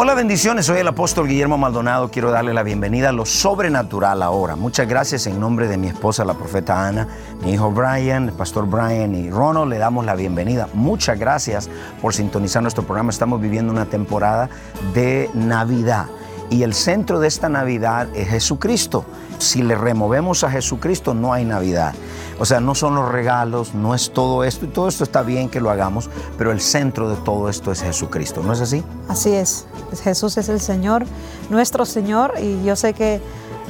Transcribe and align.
Hola 0.00 0.14
bendiciones, 0.14 0.66
soy 0.66 0.78
el 0.78 0.86
apóstol 0.86 1.26
Guillermo 1.26 1.58
Maldonado, 1.58 2.08
quiero 2.08 2.30
darle 2.30 2.54
la 2.54 2.62
bienvenida 2.62 3.08
a 3.08 3.12
lo 3.12 3.26
sobrenatural 3.26 4.22
ahora. 4.22 4.54
Muchas 4.54 4.86
gracias 4.86 5.26
en 5.26 5.40
nombre 5.40 5.66
de 5.66 5.76
mi 5.76 5.88
esposa, 5.88 6.24
la 6.24 6.34
profeta 6.34 6.86
Ana, 6.86 7.08
mi 7.42 7.54
hijo 7.54 7.72
Brian, 7.72 8.28
el 8.28 8.32
pastor 8.32 8.68
Brian 8.68 9.12
y 9.16 9.28
Ronald, 9.28 9.68
le 9.68 9.78
damos 9.78 10.06
la 10.06 10.14
bienvenida. 10.14 10.68
Muchas 10.72 11.18
gracias 11.18 11.68
por 12.00 12.14
sintonizar 12.14 12.62
nuestro 12.62 12.84
programa. 12.84 13.10
Estamos 13.10 13.40
viviendo 13.40 13.72
una 13.72 13.86
temporada 13.86 14.48
de 14.94 15.30
Navidad 15.34 16.06
y 16.50 16.62
el 16.62 16.74
centro 16.74 17.20
de 17.20 17.28
esta 17.28 17.48
Navidad 17.48 18.08
es 18.14 18.28
Jesucristo. 18.28 19.04
Si 19.38 19.62
le 19.62 19.74
removemos 19.74 20.44
a 20.44 20.50
Jesucristo 20.50 21.14
no 21.14 21.32
hay 21.32 21.44
Navidad. 21.44 21.94
O 22.40 22.44
sea, 22.44 22.60
no 22.60 22.74
son 22.74 22.94
los 22.94 23.10
regalos, 23.10 23.74
no 23.74 23.94
es 23.94 24.12
todo 24.12 24.44
esto, 24.44 24.64
y 24.64 24.68
todo 24.68 24.88
esto 24.88 25.02
está 25.04 25.22
bien 25.22 25.48
que 25.48 25.60
lo 25.60 25.70
hagamos, 25.70 26.08
pero 26.36 26.52
el 26.52 26.60
centro 26.60 27.10
de 27.10 27.16
todo 27.16 27.48
esto 27.48 27.72
es 27.72 27.82
Jesucristo, 27.82 28.42
¿no 28.44 28.52
es 28.52 28.60
así? 28.60 28.84
Así 29.08 29.32
es, 29.32 29.66
Jesús 30.04 30.36
es 30.38 30.48
el 30.48 30.60
Señor, 30.60 31.04
nuestro 31.50 31.84
Señor, 31.84 32.34
y 32.40 32.62
yo 32.64 32.76
sé 32.76 32.94
que 32.94 33.20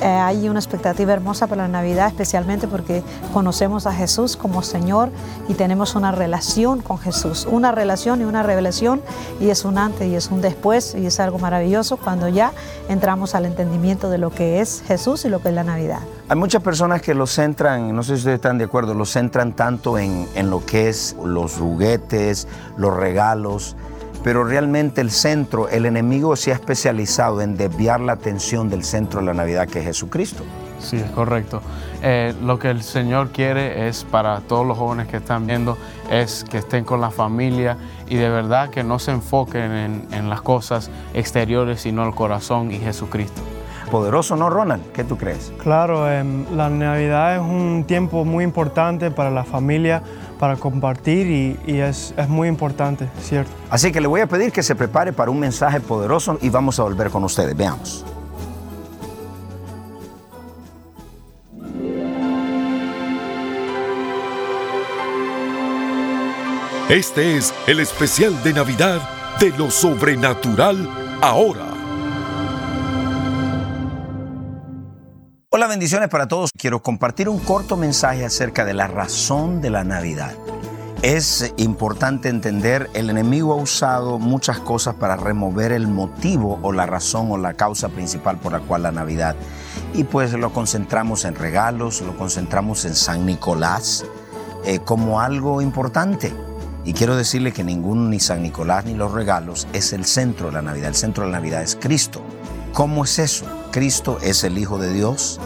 eh, 0.01 0.07
hay 0.07 0.49
una 0.49 0.59
expectativa 0.59 1.13
hermosa 1.13 1.47
para 1.47 1.63
la 1.63 1.69
Navidad, 1.69 2.09
especialmente 2.09 2.69
porque 2.69 3.03
conocemos 3.33 3.87
a 3.87 3.93
Jesús 3.93 4.37
como 4.37 4.63
Señor 4.63 5.11
y 5.49 5.55
tenemos 5.55 5.95
una 5.95 6.13
relación 6.13 6.81
con 6.81 6.99
Jesús, 6.99 7.47
una 7.51 7.73
relación 7.73 8.21
y 8.21 8.25
una 8.25 8.43
revelación, 8.43 9.01
y 9.41 9.51
es 9.51 9.65
un 9.65 9.79
antes 9.79 10.09
y 10.09 10.15
es 10.15 10.31
un 10.31 10.41
después, 10.41 10.95
y 10.95 11.07
es 11.07 11.21
algo 11.21 11.39
maravilloso 11.39 11.97
cuando 11.97 12.29
ya 12.29 12.53
entramos 12.89 13.35
al 13.35 13.47
entendimiento 13.47 14.11
de 14.11 14.19
lo 14.19 14.31
que 14.31 14.61
es 14.61 14.83
Jesús 14.87 15.25
y 15.25 15.29
lo 15.29 15.41
que 15.41 15.49
es 15.49 15.55
la 15.55 15.65
Navidad. 15.65 16.01
Hay 16.29 16.37
muchas 16.37 16.63
personas 16.63 17.03
que 17.03 17.15
lo 17.15 17.27
centran, 17.27 17.95
no 17.95 18.03
sé 18.03 18.15
si 18.15 18.19
ustedes 18.19 18.37
están 18.37 18.59
de 18.59 18.65
acuerdo, 18.65 18.95
lo 18.95 19.07
centran 19.07 19.55
tanto 19.55 19.99
en, 19.99 20.29
en 20.35 20.51
lo 20.51 20.65
que 20.65 20.89
es 20.89 21.17
los 21.25 21.57
juguetes, 21.57 22.47
los 22.77 22.95
regalos, 22.95 23.77
pero 24.23 24.45
realmente 24.45 25.01
el 25.01 25.11
centro, 25.11 25.69
el 25.69 25.87
enemigo 25.87 26.37
se 26.37 26.53
ha 26.53 26.55
especializado 26.55 27.41
en 27.41 27.57
desviar 27.57 28.01
la 28.01 28.13
atención 28.13 28.69
del 28.69 28.85
centro 28.85 29.21
de 29.21 29.27
la 29.27 29.35
Navidad, 29.35 29.69
que 29.69 29.81
es 29.81 29.85
Jesucristo. 29.85 30.45
Sí, 30.79 30.97
es 30.97 31.11
correcto. 31.11 31.61
Eh, 32.03 32.35
lo 32.43 32.59
que 32.59 32.71
el 32.71 32.83
Señor 32.83 33.31
quiere 33.31 33.89
es 33.89 34.05
para 34.05 34.41
todos 34.41 34.67
los 34.67 34.79
jóvenes 34.79 35.09
que 35.09 35.17
están 35.17 35.47
viendo, 35.47 35.77
es 36.11 36.45
que 36.49 36.59
estén 36.59 36.85
con 36.85 37.01
la 37.01 37.11
familia 37.11 37.77
y 38.09 38.17
de 38.17 38.29
verdad 38.29 38.71
que 38.71 38.85
no 38.85 38.99
se 38.99 39.11
enfoquen 39.11 39.73
en, 39.73 40.09
en 40.13 40.31
las 40.31 40.41
cosas 40.43 40.91
exteriores, 41.15 41.81
sino 41.81 42.07
el 42.07 42.15
corazón 42.15 42.71
y 42.71 42.79
Jesucristo. 42.79 43.43
Poderoso, 43.91 44.37
¿no, 44.37 44.51
Ronald? 44.51 44.93
¿Qué 44.93 45.03
tú 45.03 45.17
crees? 45.17 45.51
Claro, 45.59 46.11
em, 46.11 46.45
la 46.55 46.69
Navidad 46.69 47.37
es 47.37 47.41
un 47.41 47.85
tiempo 47.87 48.27
muy 48.27 48.45
importante 48.45 49.11
para 49.11 49.31
la 49.31 49.45
familia, 49.45 50.03
para 50.39 50.57
compartir 50.57 51.27
y, 51.27 51.59
y 51.67 51.79
es, 51.79 52.15
es 52.17 52.29
muy 52.29 52.49
importante, 52.49 53.09
¿cierto? 53.21 53.51
Así 53.71 53.93
que 53.93 54.01
le 54.01 54.07
voy 54.07 54.21
a 54.21 54.27
pedir 54.27 54.53
que 54.53 54.63
se 54.63 54.75
prepare 54.75 55.13
para 55.13 55.31
un 55.31 55.39
mensaje 55.39 55.81
poderoso 55.81 56.39
y 56.41 56.49
vamos 56.49 56.79
a 56.79 56.85
volver 56.85 57.11
con 57.11 57.25
ustedes. 57.25 57.57
Veamos. 57.57 58.05
Este 66.89 67.37
es 67.37 67.53
el 67.67 67.81
especial 67.81 68.43
de 68.43 68.55
Navidad 68.55 69.03
de 69.39 69.51
lo 69.59 69.71
sobrenatural 69.71 70.89
ahora. 71.21 71.68
Bendiciones 75.69 76.09
para 76.09 76.27
todos. 76.27 76.51
Quiero 76.57 76.83
compartir 76.83 77.29
un 77.29 77.39
corto 77.39 77.77
mensaje 77.77 78.25
acerca 78.25 78.65
de 78.65 78.73
la 78.73 78.87
razón 78.87 79.61
de 79.61 79.69
la 79.69 79.85
Navidad. 79.85 80.33
Es 81.03 81.53
importante 81.59 82.31
entender, 82.31 82.89
el 82.95 83.11
enemigo 83.11 83.53
ha 83.53 83.57
usado 83.57 84.19
muchas 84.19 84.61
cosas 84.61 84.95
para 84.95 85.17
remover 85.17 85.73
el 85.73 85.87
motivo 85.87 86.59
o 86.63 86.73
la 86.73 86.87
razón 86.87 87.31
o 87.31 87.37
la 87.37 87.53
causa 87.53 87.91
principal 87.91 88.39
por 88.39 88.53
la 88.53 88.61
cual 88.61 88.85
la 88.85 88.93
Navidad. 88.93 89.37
Y 89.93 90.05
pues 90.05 90.33
lo 90.33 90.55
concentramos 90.55 91.27
en 91.27 91.35
regalos, 91.35 92.01
lo 92.01 92.17
concentramos 92.17 92.87
en 92.87 92.95
San 92.95 93.27
Nicolás 93.27 94.07
eh, 94.65 94.79
como 94.79 95.21
algo 95.21 95.61
importante. 95.61 96.33
Y 96.87 96.95
quiero 96.95 97.15
decirle 97.15 97.53
que 97.53 97.63
ningún 97.63 98.09
ni 98.09 98.21
San 98.21 98.43
Nicolás 98.43 98.87
ni 98.87 98.95
los 98.95 99.13
regalos 99.13 99.69
es 99.75 99.93
el 99.93 100.07
centro 100.07 100.47
de 100.47 100.55
la 100.55 100.63
Navidad. 100.63 100.89
El 100.89 100.95
centro 100.95 101.25
de 101.25 101.31
la 101.31 101.39
Navidad 101.39 101.63
es 101.63 101.77
Cristo. 101.77 102.23
¿Cómo 102.73 103.05
es 103.05 103.19
eso? 103.19 103.45
Cristo 103.71 104.19
es 104.23 104.45
el 104.45 104.57
Hijo 104.57 104.79
de 104.79 104.93
Dios, 104.93 105.41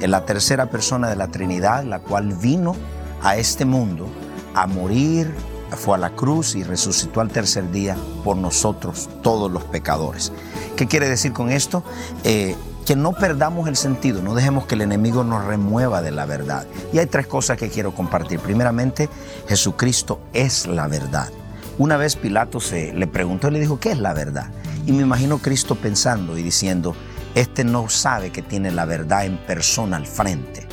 es 0.00 0.08
la 0.08 0.24
tercera 0.24 0.66
persona 0.66 1.08
de 1.08 1.16
la 1.16 1.28
Trinidad, 1.28 1.84
la 1.84 2.00
cual 2.00 2.34
vino 2.34 2.76
a 3.22 3.36
este 3.36 3.64
mundo 3.64 4.08
a 4.54 4.66
morir, 4.66 5.32
fue 5.76 5.96
a 5.96 5.98
la 5.98 6.10
cruz 6.10 6.54
y 6.54 6.62
resucitó 6.62 7.20
al 7.20 7.30
tercer 7.30 7.70
día 7.70 7.96
por 8.22 8.36
nosotros, 8.36 9.08
todos 9.22 9.50
los 9.50 9.64
pecadores. 9.64 10.32
¿Qué 10.76 10.86
quiere 10.86 11.08
decir 11.08 11.32
con 11.32 11.50
esto? 11.50 11.82
Eh, 12.24 12.56
que 12.86 12.96
no 12.96 13.12
perdamos 13.12 13.68
el 13.68 13.76
sentido, 13.76 14.22
no 14.22 14.34
dejemos 14.34 14.66
que 14.66 14.74
el 14.74 14.82
enemigo 14.82 15.24
nos 15.24 15.44
remueva 15.44 16.02
de 16.02 16.10
la 16.10 16.26
verdad. 16.26 16.66
Y 16.92 16.98
hay 16.98 17.06
tres 17.06 17.26
cosas 17.26 17.56
que 17.56 17.70
quiero 17.70 17.94
compartir. 17.94 18.40
Primeramente, 18.40 19.08
Jesucristo 19.48 20.20
es 20.32 20.66
la 20.66 20.86
verdad. 20.86 21.30
Una 21.78 21.96
vez 21.96 22.16
Pilato 22.16 22.60
se 22.60 22.92
le 22.92 23.06
preguntó 23.06 23.48
y 23.48 23.52
le 23.52 23.60
dijo, 23.60 23.80
¿qué 23.80 23.92
es 23.92 23.98
la 23.98 24.12
verdad? 24.12 24.50
Y 24.86 24.92
me 24.92 25.02
imagino 25.02 25.38
Cristo 25.38 25.76
pensando 25.76 26.36
y 26.36 26.42
diciendo, 26.42 26.94
este 27.34 27.64
no 27.64 27.88
sabe 27.88 28.30
que 28.30 28.42
tiene 28.42 28.70
la 28.70 28.84
verdad 28.84 29.24
en 29.24 29.38
persona 29.38 29.96
al 29.96 30.06
frente. 30.06 30.66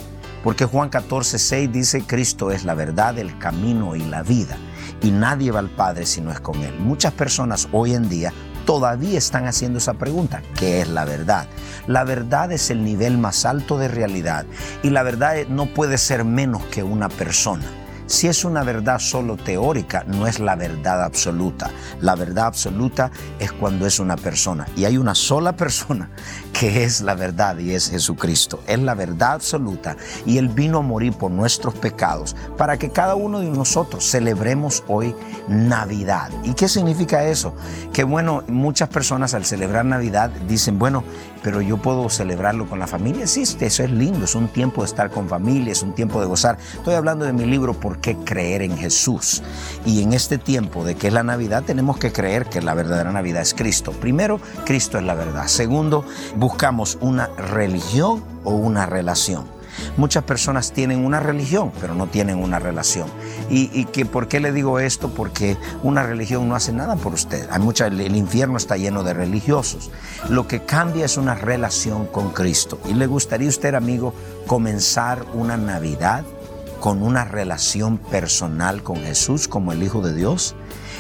Porque 0.44 0.66
Juan 0.66 0.90
14, 0.90 1.38
6 1.38 1.72
dice, 1.72 2.02
Cristo 2.02 2.52
es 2.52 2.66
la 2.66 2.74
verdad, 2.74 3.18
el 3.18 3.38
camino 3.38 3.96
y 3.96 4.04
la 4.04 4.24
vida. 4.24 4.58
Y 5.02 5.12
nadie 5.12 5.52
va 5.52 5.60
al 5.60 5.70
Padre 5.70 6.06
si 6.06 6.22
no 6.22 6.32
es 6.32 6.40
con 6.40 6.62
Él. 6.62 6.80
Muchas 6.80 7.14
personas 7.14 7.68
hoy 7.72 7.94
en 7.94 8.10
día 8.10 8.34
todavía 8.66 9.18
están 9.18 9.48
haciendo 9.48 9.80
esa 9.80 9.96
pregunta, 9.96 10.42
¿qué 10.58 10.82
es 10.82 10.88
la 10.88 11.06
verdad? 11.06 11.48
La 11.88 12.04
verdad 12.04 12.52
es 12.52 12.70
el 12.70 12.84
nivel 12.84 13.18
más 13.18 13.46
alto 13.46 13.78
de 13.78 13.88
realidad 13.88 14.46
y 14.84 14.92
la 14.92 15.04
verdad 15.04 15.48
no 15.50 15.66
puede 15.66 15.98
ser 15.98 16.24
menos 16.26 16.64
que 16.66 16.84
una 16.84 17.10
persona. 17.10 17.66
Si 18.12 18.28
es 18.28 18.44
una 18.44 18.62
verdad 18.64 19.00
solo 19.00 19.38
teórica, 19.38 20.04
no 20.06 20.28
es 20.28 20.42
la 20.42 20.58
verdad 20.58 21.02
absoluta. 21.02 21.72
La 22.02 22.14
verdad 22.16 22.48
absoluta 22.48 23.10
es 23.40 23.54
cuando 23.54 23.88
es 23.88 24.02
una 24.02 24.18
persona. 24.18 24.68
Y 24.76 24.84
hay 24.84 24.98
una 24.98 25.16
sola 25.16 25.56
persona 25.56 26.10
que 26.54 26.84
es 26.84 27.00
la 27.00 27.16
verdad 27.16 27.58
y 27.60 27.74
es 27.74 27.90
Jesucristo. 27.90 28.62
Es 28.68 28.80
la 28.80 28.96
verdad 28.96 29.32
absoluta. 29.36 29.96
Y 30.26 30.40
Él 30.40 30.50
vino 30.50 30.80
a 30.80 30.82
morir 30.82 31.14
por 31.14 31.32
nuestros 31.32 31.74
pecados 31.76 32.36
para 32.58 32.78
que 32.78 32.90
cada 32.90 33.16
uno 33.16 33.40
de 33.40 33.50
nosotros 33.50 34.04
celebremos 34.04 34.84
hoy 34.90 35.16
Navidad. 35.48 36.32
¿Y 36.44 36.54
qué 36.54 36.68
significa 36.68 37.24
eso? 37.24 37.56
Que 37.94 38.04
bueno, 38.04 38.44
muchas 38.50 38.90
personas 38.90 39.34
al 39.34 39.46
celebrar 39.46 39.86
Navidad 39.86 40.32
dicen, 40.50 40.78
bueno, 40.78 41.06
pero 41.44 41.62
yo 41.62 41.78
puedo 41.78 42.10
celebrarlo 42.10 42.68
con 42.68 42.78
la 42.78 42.88
familia. 42.88 43.26
Sí, 43.26 43.44
eso 43.44 43.84
es 43.84 43.90
lindo, 43.90 44.26
es 44.26 44.36
un 44.36 44.50
tiempo 44.50 44.82
de 44.82 44.88
estar 44.88 45.10
con 45.10 45.30
familia, 45.30 45.72
es 45.72 45.82
un 45.82 45.96
tiempo 45.96 46.20
de 46.20 46.28
gozar. 46.28 46.58
Estoy 46.74 46.96
hablando 46.96 47.26
de 47.26 47.34
mi 47.34 47.46
libro 47.46 47.74
¿Por 47.74 48.01
qué 48.02 48.18
creer 48.18 48.62
en 48.62 48.78
Jesús? 48.78 49.42
Y 49.86 50.02
en 50.02 50.14
este 50.14 50.38
tiempo 50.38 50.84
de 50.84 50.96
que 50.96 51.08
es 51.08 51.14
la 51.14 51.24
Navidad 51.24 51.64
tenemos 51.64 51.98
que 51.98 52.12
creer 52.12 52.48
que 52.48 52.62
la 52.62 52.74
verdadera 52.74 53.12
Navidad 53.12 53.42
es 53.42 53.54
Cristo. 53.54 53.92
Primero, 53.92 54.40
Cristo 54.66 54.98
es 54.98 55.04
la 55.04 55.14
verdad. 55.14 55.48
Segundo, 55.48 56.06
buscamos 56.36 56.98
una 57.02 57.28
religión 57.38 58.24
o 58.44 58.52
una 58.52 58.86
relación. 58.86 59.62
Muchas 59.98 60.24
personas 60.24 60.74
tienen 60.74 61.06
una 61.06 61.20
religión, 61.20 61.72
pero 61.80 61.96
no 61.96 62.08
tienen 62.08 62.38
una 62.38 62.60
relación. 62.60 63.08
¿Y, 63.50 63.86
que, 63.86 64.06
por 64.06 64.28
qué 64.28 64.40
le 64.40 64.52
digo 64.52 64.80
esto? 64.80 65.10
Porque 65.10 65.58
una 65.84 66.04
religión 66.04 66.48
no 66.48 66.56
hace 66.56 66.72
nada 66.72 66.96
por 66.96 67.14
usted. 67.14 67.48
Hay 67.52 67.60
mucha, 67.60 67.88
el 67.88 68.16
infierno 68.16 68.58
está 68.58 68.78
lleno 68.78 69.04
de 69.04 69.14
religiosos. 69.14 69.92
Lo 70.30 70.48
que 70.48 70.64
cambia 70.64 71.06
es 71.06 71.18
una 71.18 71.36
relación 71.36 72.06
con 72.08 72.32
Cristo. 72.32 72.80
¿Y 72.86 72.94
le 72.94 73.08
gustaría 73.08 73.48
a 73.48 73.50
usted, 73.50 73.76
amigo, 73.76 74.14
comenzar 74.48 75.26
una 75.34 75.58
Navidad 75.58 76.24
con 76.82 77.04
una 77.04 77.24
relación 77.24 78.00
personal 78.00 78.82
con 78.82 78.98
Jesús 78.98 79.48
como 79.48 79.72
el 79.72 79.84
Hijo 79.84 80.02
de 80.02 80.16
Dios? 80.16 80.56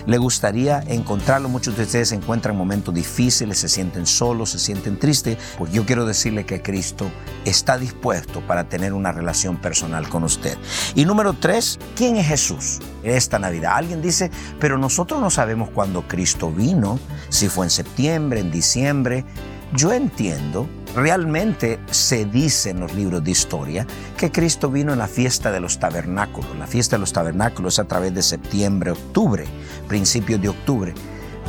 ¿Le 0.06 0.18
gustaría 0.18 0.80
encontrarlo? 0.88 1.50
Muchos 1.50 1.75
de 1.75 1.83
ustedes 1.83 2.10
se 2.10 2.16
encuentran 2.16 2.54
en 2.54 2.60
momentos 2.60 2.94
difíciles, 2.94 3.57
se 3.57 3.68
sienten 3.68 4.06
solos, 4.06 4.51
se 4.51 4.60
sienten 4.60 5.00
tristes. 5.00 5.38
Pues 5.57 5.72
yo 5.74 5.86
quiero 5.86 6.06
decirle 6.06 6.45
que 6.45 6.62
Cristo 6.62 7.12
está 7.45 7.78
dispuesto 7.78 8.42
para 8.42 8.69
tener 8.69 8.94
una 8.94 9.12
relación 9.12 9.57
personal 9.57 10.07
con 10.07 10.24
usted. 10.24 10.57
Y 10.95 11.06
número 11.06 11.33
tres, 11.33 11.80
¿quién 11.95 12.16
es 12.16 12.28
Jesús? 12.28 12.80
Esta 13.04 13.39
Navidad. 13.39 13.74
Alguien 13.75 14.01
dice, 14.01 14.31
pero 14.60 14.78
nosotros 14.78 15.19
no 15.19 15.30
sabemos 15.30 15.69
cuándo 15.72 16.07
Cristo 16.07 16.51
vino, 16.51 17.00
si 17.30 17.50
fue 17.50 17.66
en 17.66 17.72
septiembre, 17.72 18.39
en 18.39 18.51
diciembre. 18.51 19.25
Yo 19.74 19.92
entiendo 19.92 20.68
Realmente 20.96 21.80
se 21.90 22.26
dice 22.26 22.72
en 22.72 22.82
los 22.82 22.94
libros 22.94 23.24
de 23.24 23.32
historia 23.32 23.88
que 24.18 24.30
Cristo 24.30 24.70
vino 24.70 24.92
en 24.92 25.00
la 25.00 25.08
fiesta 25.08 25.50
de 25.50 25.62
los 25.62 25.80
tabernáculos. 25.80 26.54
La 26.58 26.68
fiesta 26.68 26.98
de 26.98 27.00
los 27.00 27.14
tabernáculos 27.14 27.80
a 27.80 27.86
través 27.86 28.14
de 28.14 28.22
septiembre, 28.22 28.92
octubre, 28.92 29.46
principios 29.88 30.42
de 30.42 30.50
octubre. 30.50 30.94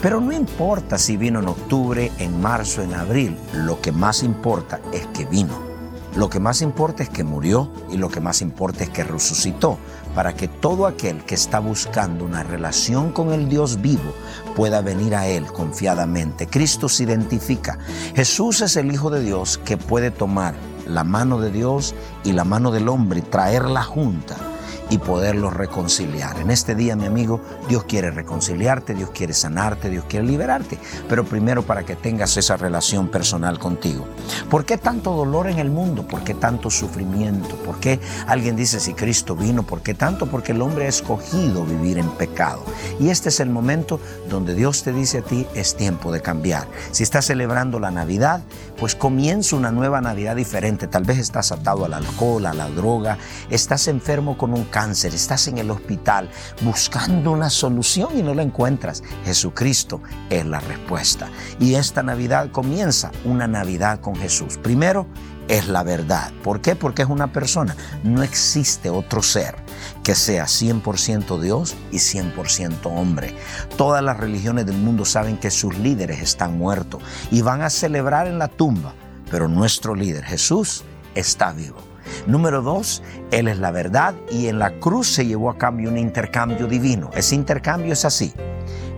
Pero 0.00 0.20
no 0.20 0.32
importa 0.32 0.96
si 0.96 1.16
vino 1.16 1.40
en 1.40 1.48
octubre, 1.48 2.12
en 2.18 2.40
marzo, 2.40 2.82
en 2.82 2.94
abril, 2.94 3.36
lo 3.52 3.80
que 3.80 3.90
más 3.90 4.22
importa 4.22 4.80
es 4.92 5.06
que 5.08 5.24
vino. 5.26 5.71
Lo 6.14 6.28
que 6.28 6.40
más 6.40 6.60
importa 6.60 7.02
es 7.02 7.08
que 7.08 7.24
murió 7.24 7.72
y 7.90 7.96
lo 7.96 8.10
que 8.10 8.20
más 8.20 8.42
importa 8.42 8.84
es 8.84 8.90
que 8.90 9.02
resucitó, 9.02 9.78
para 10.14 10.34
que 10.34 10.46
todo 10.46 10.86
aquel 10.86 11.24
que 11.24 11.34
está 11.34 11.58
buscando 11.58 12.24
una 12.24 12.42
relación 12.42 13.12
con 13.12 13.32
el 13.32 13.48
Dios 13.48 13.80
vivo 13.80 14.12
pueda 14.54 14.82
venir 14.82 15.14
a 15.14 15.26
Él 15.26 15.46
confiadamente. 15.46 16.46
Cristo 16.46 16.88
se 16.90 17.04
identifica. 17.04 17.78
Jesús 18.14 18.60
es 18.60 18.76
el 18.76 18.92
Hijo 18.92 19.08
de 19.08 19.22
Dios 19.22 19.58
que 19.64 19.78
puede 19.78 20.10
tomar 20.10 20.54
la 20.86 21.02
mano 21.02 21.40
de 21.40 21.50
Dios 21.50 21.94
y 22.24 22.32
la 22.32 22.44
mano 22.44 22.70
del 22.72 22.88
hombre 22.88 23.20
y 23.20 23.22
traerla 23.22 23.82
junta 23.82 24.51
y 24.92 24.98
poderlos 24.98 25.54
reconciliar. 25.54 26.38
En 26.38 26.50
este 26.50 26.74
día, 26.74 26.94
mi 26.96 27.06
amigo, 27.06 27.40
Dios 27.66 27.84
quiere 27.84 28.10
reconciliarte, 28.10 28.92
Dios 28.92 29.08
quiere 29.08 29.32
sanarte, 29.32 29.88
Dios 29.88 30.04
quiere 30.06 30.26
liberarte, 30.26 30.78
pero 31.08 31.24
primero 31.24 31.62
para 31.62 31.82
que 31.82 31.96
tengas 31.96 32.36
esa 32.36 32.58
relación 32.58 33.08
personal 33.08 33.58
contigo. 33.58 34.04
¿Por 34.50 34.66
qué 34.66 34.76
tanto 34.76 35.12
dolor 35.12 35.48
en 35.48 35.58
el 35.58 35.70
mundo? 35.70 36.06
¿Por 36.06 36.22
qué 36.24 36.34
tanto 36.34 36.68
sufrimiento? 36.68 37.56
¿Por 37.64 37.80
qué 37.80 38.00
alguien 38.26 38.54
dice 38.54 38.80
si 38.80 38.92
Cristo 38.92 39.34
vino? 39.34 39.62
¿Por 39.62 39.80
qué 39.80 39.94
tanto? 39.94 40.26
Porque 40.26 40.52
el 40.52 40.60
hombre 40.60 40.84
ha 40.84 40.88
escogido 40.88 41.64
vivir 41.64 41.96
en 41.96 42.10
pecado. 42.10 42.62
Y 43.00 43.08
este 43.08 43.30
es 43.30 43.40
el 43.40 43.48
momento 43.48 43.98
donde 44.28 44.54
Dios 44.54 44.82
te 44.82 44.92
dice 44.92 45.20
a 45.20 45.22
ti, 45.22 45.46
es 45.54 45.74
tiempo 45.74 46.12
de 46.12 46.20
cambiar. 46.20 46.68
Si 46.90 47.02
estás 47.02 47.24
celebrando 47.24 47.80
la 47.80 47.90
Navidad, 47.90 48.42
pues 48.78 48.94
comienza 48.94 49.56
una 49.56 49.70
nueva 49.70 50.02
Navidad 50.02 50.36
diferente. 50.36 50.86
Tal 50.86 51.04
vez 51.04 51.16
estás 51.16 51.50
atado 51.50 51.86
al 51.86 51.94
alcohol, 51.94 52.44
a 52.44 52.52
la 52.52 52.68
droga, 52.68 53.16
estás 53.48 53.88
enfermo 53.88 54.36
con 54.36 54.52
un 54.52 54.64
cáncer 54.64 54.81
estás 54.90 55.48
en 55.48 55.58
el 55.58 55.70
hospital 55.70 56.28
buscando 56.62 57.32
una 57.32 57.50
solución 57.50 58.18
y 58.18 58.22
no 58.22 58.34
la 58.34 58.42
encuentras. 58.42 59.02
Jesucristo 59.24 60.02
es 60.28 60.44
la 60.44 60.60
respuesta. 60.60 61.28
Y 61.60 61.74
esta 61.74 62.02
Navidad 62.02 62.50
comienza 62.50 63.12
una 63.24 63.46
Navidad 63.46 64.00
con 64.00 64.16
Jesús. 64.16 64.58
Primero, 64.58 65.06
es 65.48 65.68
la 65.68 65.82
verdad. 65.82 66.32
¿Por 66.42 66.60
qué? 66.60 66.74
Porque 66.76 67.02
es 67.02 67.08
una 67.08 67.32
persona. 67.32 67.76
No 68.02 68.22
existe 68.22 68.90
otro 68.90 69.22
ser 69.22 69.54
que 70.02 70.14
sea 70.14 70.44
100% 70.44 71.40
Dios 71.40 71.74
y 71.90 71.96
100% 71.96 72.86
hombre. 72.86 73.36
Todas 73.76 74.02
las 74.02 74.18
religiones 74.18 74.66
del 74.66 74.76
mundo 74.76 75.04
saben 75.04 75.38
que 75.38 75.50
sus 75.50 75.76
líderes 75.78 76.20
están 76.20 76.58
muertos 76.58 77.02
y 77.30 77.42
van 77.42 77.62
a 77.62 77.70
celebrar 77.70 78.26
en 78.26 78.38
la 78.38 78.48
tumba, 78.48 78.94
pero 79.30 79.48
nuestro 79.48 79.94
líder 79.94 80.24
Jesús 80.24 80.84
está 81.14 81.52
vivo. 81.52 81.91
Número 82.26 82.62
dos, 82.62 83.02
Él 83.30 83.48
es 83.48 83.58
la 83.58 83.70
verdad 83.70 84.14
y 84.30 84.48
en 84.48 84.58
la 84.58 84.78
cruz 84.80 85.08
se 85.08 85.26
llevó 85.26 85.50
a 85.50 85.58
cambio 85.58 85.90
un 85.90 85.98
intercambio 85.98 86.66
divino. 86.66 87.10
Ese 87.14 87.34
intercambio 87.34 87.92
es 87.92 88.04
así. 88.04 88.32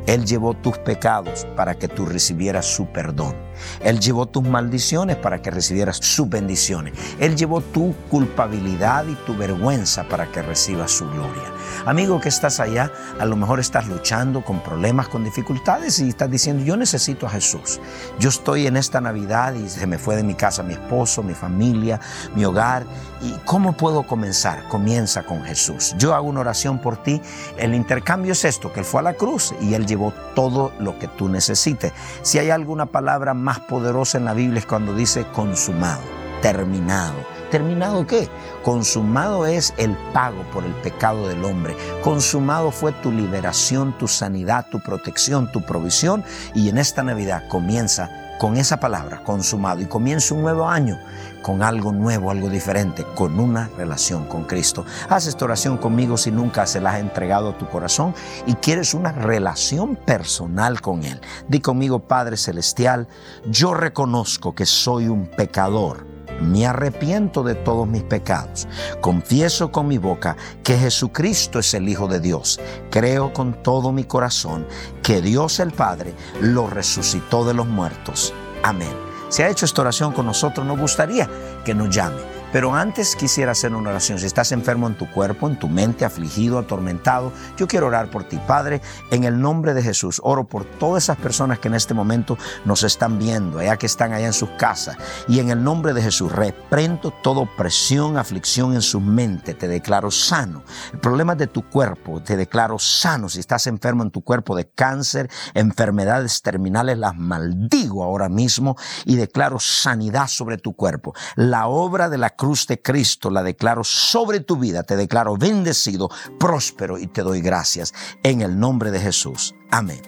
Él 0.07 0.25
llevó 0.25 0.55
tus 0.55 0.79
pecados 0.79 1.47
para 1.57 1.75
que 1.75 1.89
tú 1.89 2.07
recibieras 2.07 2.67
su 2.67 2.87
perdón. 2.87 3.44
Él 3.81 4.01
llevó 4.01 4.27
tus 4.27 4.43
maldiciones 4.43 5.17
para 5.17 5.43
que 5.43 5.51
recibieras 5.51 5.97
sus 5.99 6.29
bendiciones. 6.29 6.95
Él 7.19 7.37
llevó 7.37 7.61
tu 7.61 7.95
culpabilidad 8.11 9.05
y 9.07 9.15
tu 9.27 9.37
vergüenza 9.37 10.05
para 10.05 10.31
que 10.31 10.43
recibas 10.43 10.91
su 10.93 11.09
gloria. 11.09 11.53
Amigo 11.87 12.21
que 12.21 12.29
estás 12.29 12.61
allá, 12.61 12.91
a 13.19 13.25
lo 13.25 13.37
mejor 13.37 13.61
estás 13.61 13.87
luchando 13.89 14.43
con 14.43 14.63
problemas, 14.63 15.09
con 15.09 15.25
dificultades 15.25 15.99
y 16.01 16.09
estás 16.09 16.31
diciendo, 16.31 16.65
yo 16.65 16.77
necesito 16.77 17.27
a 17.27 17.31
Jesús. 17.31 17.81
Yo 18.19 18.29
estoy 18.29 18.67
en 18.67 18.77
esta 18.77 19.01
Navidad 19.01 19.55
y 19.55 19.69
se 19.69 19.87
me 19.87 19.99
fue 19.99 20.17
de 20.17 20.23
mi 20.23 20.35
casa 20.35 20.63
mi 20.63 20.75
esposo, 20.75 21.23
mi 21.23 21.35
familia, 21.35 22.01
mi 22.35 22.45
hogar. 22.45 22.85
¿Y 23.21 23.33
cómo 23.45 23.73
puedo 23.73 24.03
comenzar? 24.03 24.69
Comienza 24.69 25.23
con 25.25 25.43
Jesús. 25.45 25.95
Yo 25.99 26.15
hago 26.15 26.29
una 26.29 26.41
oración 26.41 26.79
por 26.79 26.97
ti. 27.03 27.21
El 27.59 27.75
intercambio 27.75 28.33
es 28.33 28.45
esto, 28.45 28.73
que 28.73 28.81
Él 28.81 28.87
fue 28.87 29.01
a 29.01 29.05
la 29.05 29.15
cruz 29.15 29.55
y 29.61 29.75
Él 29.75 29.87
llevó 29.87 30.13
todo 30.35 30.73
lo 30.79 30.99
que 30.99 31.09
tú 31.09 31.29
necesites. 31.29 31.93
Si 32.23 32.39
hay 32.39 32.51
alguna 32.51 32.87
palabra 32.87 33.35
más 33.45 33.61
poderosa 33.61 34.17
en 34.17 34.25
la 34.25 34.33
Biblia 34.33 34.59
es 34.59 34.67
cuando 34.67 34.95
dice 34.95 35.27
consumado, 35.35 36.01
terminado. 36.41 37.15
¿Terminado 37.51 38.07
qué? 38.07 38.29
Consumado 38.65 39.45
es 39.45 39.75
el 39.77 39.95
pago 40.15 40.43
por 40.51 40.65
el 40.65 40.73
pecado 40.73 41.29
del 41.29 41.45
hombre. 41.45 41.77
Consumado 42.03 42.71
fue 42.71 42.91
tu 42.93 43.13
liberación, 43.13 43.97
tu 43.99 44.09
sanidad, 44.09 44.67
tu 44.71 44.81
protección, 44.81 45.53
tu 45.53 45.61
provisión. 45.61 46.25
Y 46.55 46.71
en 46.71 46.79
esta 46.79 47.03
Navidad 47.03 47.47
comienza 47.49 48.11
con 48.39 48.57
esa 48.57 48.81
palabra, 48.81 49.23
consumado, 49.23 49.83
y 49.83 49.87
comienza 49.87 50.35
un 50.35 50.43
nuevo 50.43 50.67
año 50.67 50.99
con 51.45 51.63
algo 51.63 51.93
nuevo, 51.93 52.31
algo 52.31 52.49
diferente, 52.49 53.05
con 53.15 53.39
una 53.39 53.69
relación 53.77 54.25
con 54.25 54.45
Cristo. 54.45 54.87
Haz 55.11 55.27
esta 55.27 55.45
oración 55.45 55.77
conmigo 55.77 56.17
si 56.17 56.31
nunca 56.31 56.67
se 56.67 56.81
la 56.81 56.93
has 56.93 57.01
entregado 57.01 57.51
a 57.51 57.59
tu 57.59 57.69
corazón 57.69 58.15
y 58.47 58.55
quieres 58.55 58.95
una 58.95 59.13
relación 59.13 59.95
personal 59.95 60.81
con 60.81 61.05
Él. 61.05 61.21
Di 61.47 61.61
conmigo, 61.61 62.09
Padre 62.09 62.39
Celestial, 62.39 63.09
yo 63.45 63.75
reconozco 63.75 64.55
que 64.55 64.65
soy 64.65 65.07
un 65.09 65.27
pecador. 65.27 66.07
Me 66.41 66.67
arrepiento 66.67 67.43
de 67.43 67.55
todos 67.55 67.87
mis 67.87 68.05
pecados. 68.05 68.67
Confieso 69.03 69.71
con 69.71 69.87
mi 69.87 69.99
boca 69.99 70.39
que 70.63 70.79
Jesucristo 70.79 71.59
es 71.59 71.75
el 71.75 71.91
Hijo 71.91 72.09
de 72.09 72.21
Dios. 72.21 72.59
Creo 72.91 73.35
con 73.35 73.63
todo 73.63 73.93
mi 73.93 74.05
corazón 74.05 74.67
que 75.03 75.21
Dios 75.21 75.61
el 75.61 75.73
Padre 75.73 76.15
lo 76.41 76.69
resucitó 76.69 77.45
de 77.45 77.53
los 77.53 77.67
muertos. 77.67 78.33
Amén. 78.63 79.14
Si 79.35 79.43
ha 79.43 79.49
hecho 79.49 79.65
esta 79.65 79.81
oración 79.81 80.13
con 80.13 80.27
nosotros, 80.27 80.65
nos 80.65 80.79
gustaría 80.79 81.29
que 81.65 81.75
nos 81.75 81.91
llame 81.91 82.34
pero 82.55 82.73
antes 82.73 83.17
quisiera 83.17 83.51
hacer 83.51 83.75
una 83.75 83.91
oración. 83.91 84.21
Si 84.21 84.27
estás 84.27 84.53
enfermo 84.53 84.87
en 84.87 84.97
tu 84.97 85.11
cuerpo, 85.11 85.49
en 85.49 85.59
tu 85.59 85.69
mente, 85.69 86.05
afligido, 86.05 86.57
atormentado, 86.57 87.33
yo 87.57 87.67
quiero 87.67 87.89
orar 87.89 88.13
por 88.13 88.23
ti, 88.23 88.39
Padre, 88.47 88.81
en 89.11 89.25
el 89.25 89.41
nombre 89.41 89.75
de 89.75 89.83
Jesús. 89.83 90.21
Oro 90.23 90.47
por 90.47 90.65
todas 90.65 91.03
esas 91.03 91.17
personas 91.17 91.59
que 91.59 91.67
en 91.67 91.75
este 91.75 91.95
momento 91.95 92.39
nos 92.65 92.85
están 92.85 93.19
viendo, 93.19 93.59
allá 93.59 93.77
que 93.77 93.87
están 93.87 94.13
allá 94.13 94.27
en 94.27 94.33
sus 94.33 94.51
casas. 94.51 94.97
Y 95.27 95.41
en 95.41 95.51
el 95.51 95.65
nombre 95.65 95.95
de 95.95 96.03
Jesús, 96.03 96.31
reprendo 96.31 97.11
toda 97.25 97.41
opresión, 97.41 98.17
aflicción 98.19 98.75
en 98.75 98.83
su 98.83 99.01
mente. 99.01 99.55
Te 99.55 99.67
declaro 99.67 100.13
sano. 100.13 100.63
El 100.93 101.01
problema 101.01 101.35
de 101.35 101.49
tu 101.49 101.69
cuerpo, 101.69 102.23
te 102.23 102.37
declaro 102.37 102.79
sano. 102.79 103.29
Si 103.29 103.41
estás 103.41 103.67
enfermo 103.67 104.05
en 104.05 104.13
tu 104.13 104.23
cuerpo 104.23 104.55
de 104.55 104.71
cáncer, 104.71 105.29
enfermedades 105.55 106.41
terminales, 106.41 106.99
las 106.99 107.17
maldigo 107.17 108.05
ahora 108.05 108.29
mismo 108.29 108.77
y 109.07 109.17
declaro 109.17 109.59
sanidad 109.59 110.29
sobre 110.29 110.57
tu 110.57 110.77
cuerpo. 110.77 111.15
La 111.35 111.67
obra 111.67 112.09
de 112.09 112.19
la 112.19 112.31
de 112.45 112.81
Cristo 112.81 113.31
la 113.31 113.43
declaro 113.43 113.85
sobre 113.85 114.41
tu 114.41 114.57
vida. 114.57 114.83
Te 114.83 114.97
declaro 114.97 115.37
bendecido, 115.37 116.11
próspero 116.39 116.99
y 116.99 117.07
te 117.07 117.23
doy 117.23 117.41
gracias 117.41 117.95
en 118.23 118.43
el 118.43 118.59
nombre 118.59 118.91
de 118.91 119.01
Jesús. 119.01 119.55
Amén. 119.71 120.03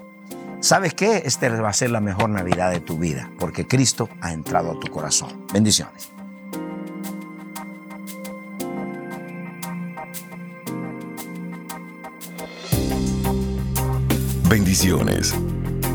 ¿Sabes 0.61 0.95
qué? 0.95 1.23
Esta 1.25 1.49
va 1.61 1.71
a 1.71 1.73
ser 1.73 1.91
la 1.91 2.01
mejor 2.01 2.29
Navidad 2.31 2.71
de 2.71 2.81
tu 2.81 2.99
vida 2.99 3.31
porque 3.39 3.67
Cristo 3.67 4.09
ha 4.21 4.33
entrado 4.33 4.73
a 4.73 4.81
tu 4.81 4.93
corazón. 4.93 5.47
Bendiciones. 5.53 6.11
Bendiciones. 14.49 15.35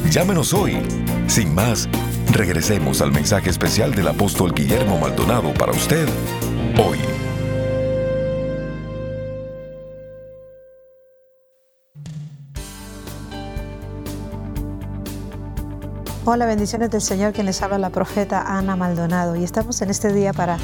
Llámenos 0.09 0.53
hoy. 0.53 0.81
Sin 1.27 1.53
más, 1.53 1.89
regresemos 2.31 3.01
al 3.01 3.11
mensaje 3.11 3.49
especial 3.49 3.93
del 3.93 4.07
apóstol 4.07 4.53
Guillermo 4.53 4.97
Maldonado 4.97 5.53
para 5.53 5.73
usted 5.73 6.07
hoy. 6.77 6.99
Hola, 16.27 16.47
bendiciones 16.47 16.89
del 16.89 17.01
Señor, 17.01 17.33
quien 17.33 17.45
les 17.45 17.61
habla 17.61 17.77
la 17.77 17.91
profeta 17.91 18.57
Ana 18.57 18.75
Maldonado. 18.77 19.35
Y 19.35 19.43
estamos 19.43 19.81
en 19.81 19.89
este 19.89 20.13
día 20.13 20.31
para 20.33 20.57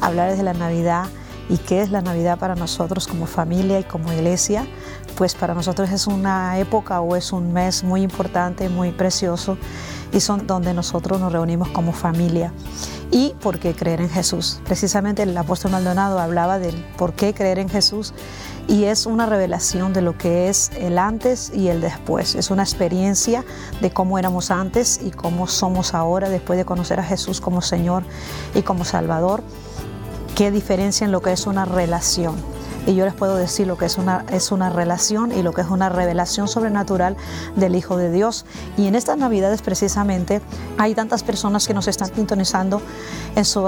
hablar 0.00 0.36
de 0.36 0.42
la 0.42 0.52
Navidad 0.52 1.06
y 1.48 1.58
qué 1.58 1.82
es 1.82 1.90
la 1.90 2.02
Navidad 2.02 2.38
para 2.38 2.54
nosotros 2.54 3.06
como 3.06 3.26
familia 3.26 3.80
y 3.80 3.84
como 3.84 4.12
iglesia. 4.12 4.66
Pues 5.16 5.34
para 5.34 5.54
nosotros 5.54 5.90
es 5.90 6.06
una 6.06 6.58
época 6.58 7.00
o 7.00 7.16
es 7.16 7.32
un 7.32 7.52
mes 7.52 7.82
muy 7.82 8.02
importante, 8.02 8.68
muy 8.68 8.92
precioso 8.92 9.56
y 10.12 10.20
son 10.20 10.46
donde 10.46 10.74
nosotros 10.74 11.20
nos 11.20 11.32
reunimos 11.32 11.68
como 11.68 11.92
familia. 11.92 12.52
Y 13.10 13.34
por 13.40 13.58
qué 13.58 13.74
creer 13.74 14.02
en 14.02 14.10
Jesús. 14.10 14.60
Precisamente 14.64 15.22
el 15.22 15.36
apóstol 15.36 15.72
Maldonado 15.72 16.18
hablaba 16.18 16.58
del 16.58 16.74
por 16.96 17.14
qué 17.14 17.32
creer 17.32 17.58
en 17.58 17.68
Jesús 17.70 18.12
y 18.68 18.84
es 18.84 19.06
una 19.06 19.24
revelación 19.24 19.94
de 19.94 20.02
lo 20.02 20.18
que 20.18 20.50
es 20.50 20.70
el 20.78 20.98
antes 20.98 21.50
y 21.54 21.68
el 21.68 21.80
después. 21.80 22.34
Es 22.34 22.50
una 22.50 22.62
experiencia 22.62 23.44
de 23.80 23.90
cómo 23.90 24.18
éramos 24.18 24.50
antes 24.50 25.00
y 25.02 25.10
cómo 25.10 25.46
somos 25.46 25.94
ahora 25.94 26.28
después 26.28 26.58
de 26.58 26.66
conocer 26.66 27.00
a 27.00 27.02
Jesús 27.02 27.40
como 27.40 27.62
Señor 27.62 28.04
y 28.54 28.60
como 28.60 28.84
Salvador. 28.84 29.42
Qué 30.38 30.52
diferencia 30.52 31.04
en 31.04 31.10
lo 31.10 31.20
que 31.20 31.32
es 31.32 31.48
una 31.48 31.64
relación 31.64 32.36
y 32.88 32.94
yo 32.94 33.04
les 33.04 33.12
puedo 33.12 33.36
decir 33.36 33.66
lo 33.66 33.76
que 33.76 33.84
es 33.84 33.98
una, 33.98 34.24
es 34.32 34.50
una 34.50 34.70
relación 34.70 35.30
y 35.30 35.42
lo 35.42 35.52
que 35.52 35.60
es 35.60 35.68
una 35.68 35.90
revelación 35.90 36.48
sobrenatural 36.48 37.16
del 37.54 37.76
Hijo 37.76 37.98
de 37.98 38.10
Dios. 38.10 38.46
Y 38.78 38.86
en 38.86 38.94
estas 38.94 39.18
Navidades 39.18 39.60
precisamente 39.60 40.40
hay 40.78 40.94
tantas 40.94 41.22
personas 41.22 41.66
que 41.66 41.74
nos 41.74 41.86
están 41.86 42.14
sintonizando 42.14 42.80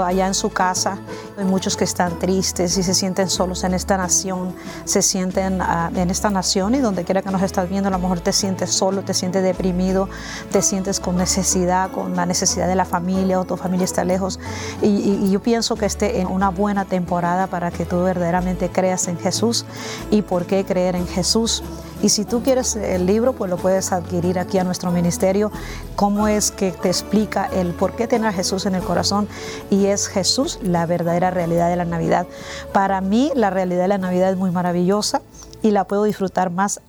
allá 0.03 0.27
en 0.27 0.33
su 0.33 0.49
casa. 0.49 0.97
Hay 1.37 1.45
muchos 1.45 1.77
que 1.77 1.83
están 1.83 2.17
tristes 2.17 2.77
y 2.77 2.83
se 2.83 2.93
sienten 2.95 3.29
solos 3.29 3.63
en 3.63 3.73
esta 3.75 3.95
nación, 3.95 4.55
se 4.85 5.01
sienten 5.01 5.61
uh, 5.61 5.95
en 5.95 6.09
esta 6.09 6.29
nación 6.29 6.75
y 6.75 6.79
donde 6.79 7.03
quiera 7.03 7.21
que 7.21 7.29
nos 7.29 7.41
estás 7.41 7.69
viendo, 7.69 7.87
a 7.87 7.91
lo 7.91 7.99
mejor 7.99 8.19
te 8.19 8.33
sientes 8.33 8.71
solo, 8.71 9.03
te 9.03 9.13
sientes 9.13 9.43
deprimido, 9.43 10.09
te 10.51 10.61
sientes 10.61 10.99
con 10.99 11.15
necesidad, 11.15 11.91
con 11.91 12.15
la 12.15 12.25
necesidad 12.25 12.67
de 12.67 12.75
la 12.75 12.85
familia 12.85 13.39
o 13.39 13.45
tu 13.45 13.55
familia 13.55 13.85
está 13.85 14.03
lejos. 14.03 14.39
Y 14.81 15.29
yo 15.29 15.41
pienso 15.41 15.75
que 15.75 15.85
esté 15.85 16.21
en 16.21 16.27
una 16.27 16.49
buena 16.49 16.85
temporada 16.85 17.47
para 17.47 17.71
que 17.71 17.85
tú 17.85 18.03
verdaderamente 18.03 18.69
creas 18.69 19.07
en 19.07 19.10
Jesús 19.17 19.65
y 20.09 20.21
por 20.21 20.45
qué 20.45 20.65
creer 20.65 20.95
en 20.95 21.07
Jesús. 21.07 21.63
Y 22.01 22.09
si 22.09 22.25
tú 22.25 22.41
quieres 22.41 22.75
el 22.75 23.05
libro, 23.05 23.33
pues 23.33 23.49
lo 23.49 23.57
puedes 23.57 23.91
adquirir 23.91 24.39
aquí 24.39 24.57
a 24.57 24.63
nuestro 24.63 24.91
ministerio. 24.91 25.51
Cómo 25.95 26.27
es 26.27 26.51
que 26.51 26.71
te 26.71 26.87
explica 26.87 27.45
el 27.45 27.73
por 27.73 27.95
qué 27.95 28.07
tener 28.07 28.27
a 28.27 28.33
Jesús 28.33 28.65
en 28.65 28.73
el 28.73 28.81
corazón. 28.81 29.27
Y 29.69 29.85
es 29.85 30.07
Jesús 30.07 30.59
la 30.63 30.85
verdadera 30.87 31.29
realidad 31.29 31.69
de 31.69 31.75
la 31.75 31.85
Navidad. 31.85 32.25
Para 32.73 33.01
mí 33.01 33.31
la 33.35 33.51
realidad 33.51 33.83
de 33.83 33.87
la 33.89 33.97
Navidad 33.99 34.31
es 34.31 34.37
muy 34.37 34.51
maravillosa 34.51 35.21
y 35.61 35.71
la 35.71 35.83
puedo 35.85 36.03
disfrutar 36.03 36.49
más 36.49 36.81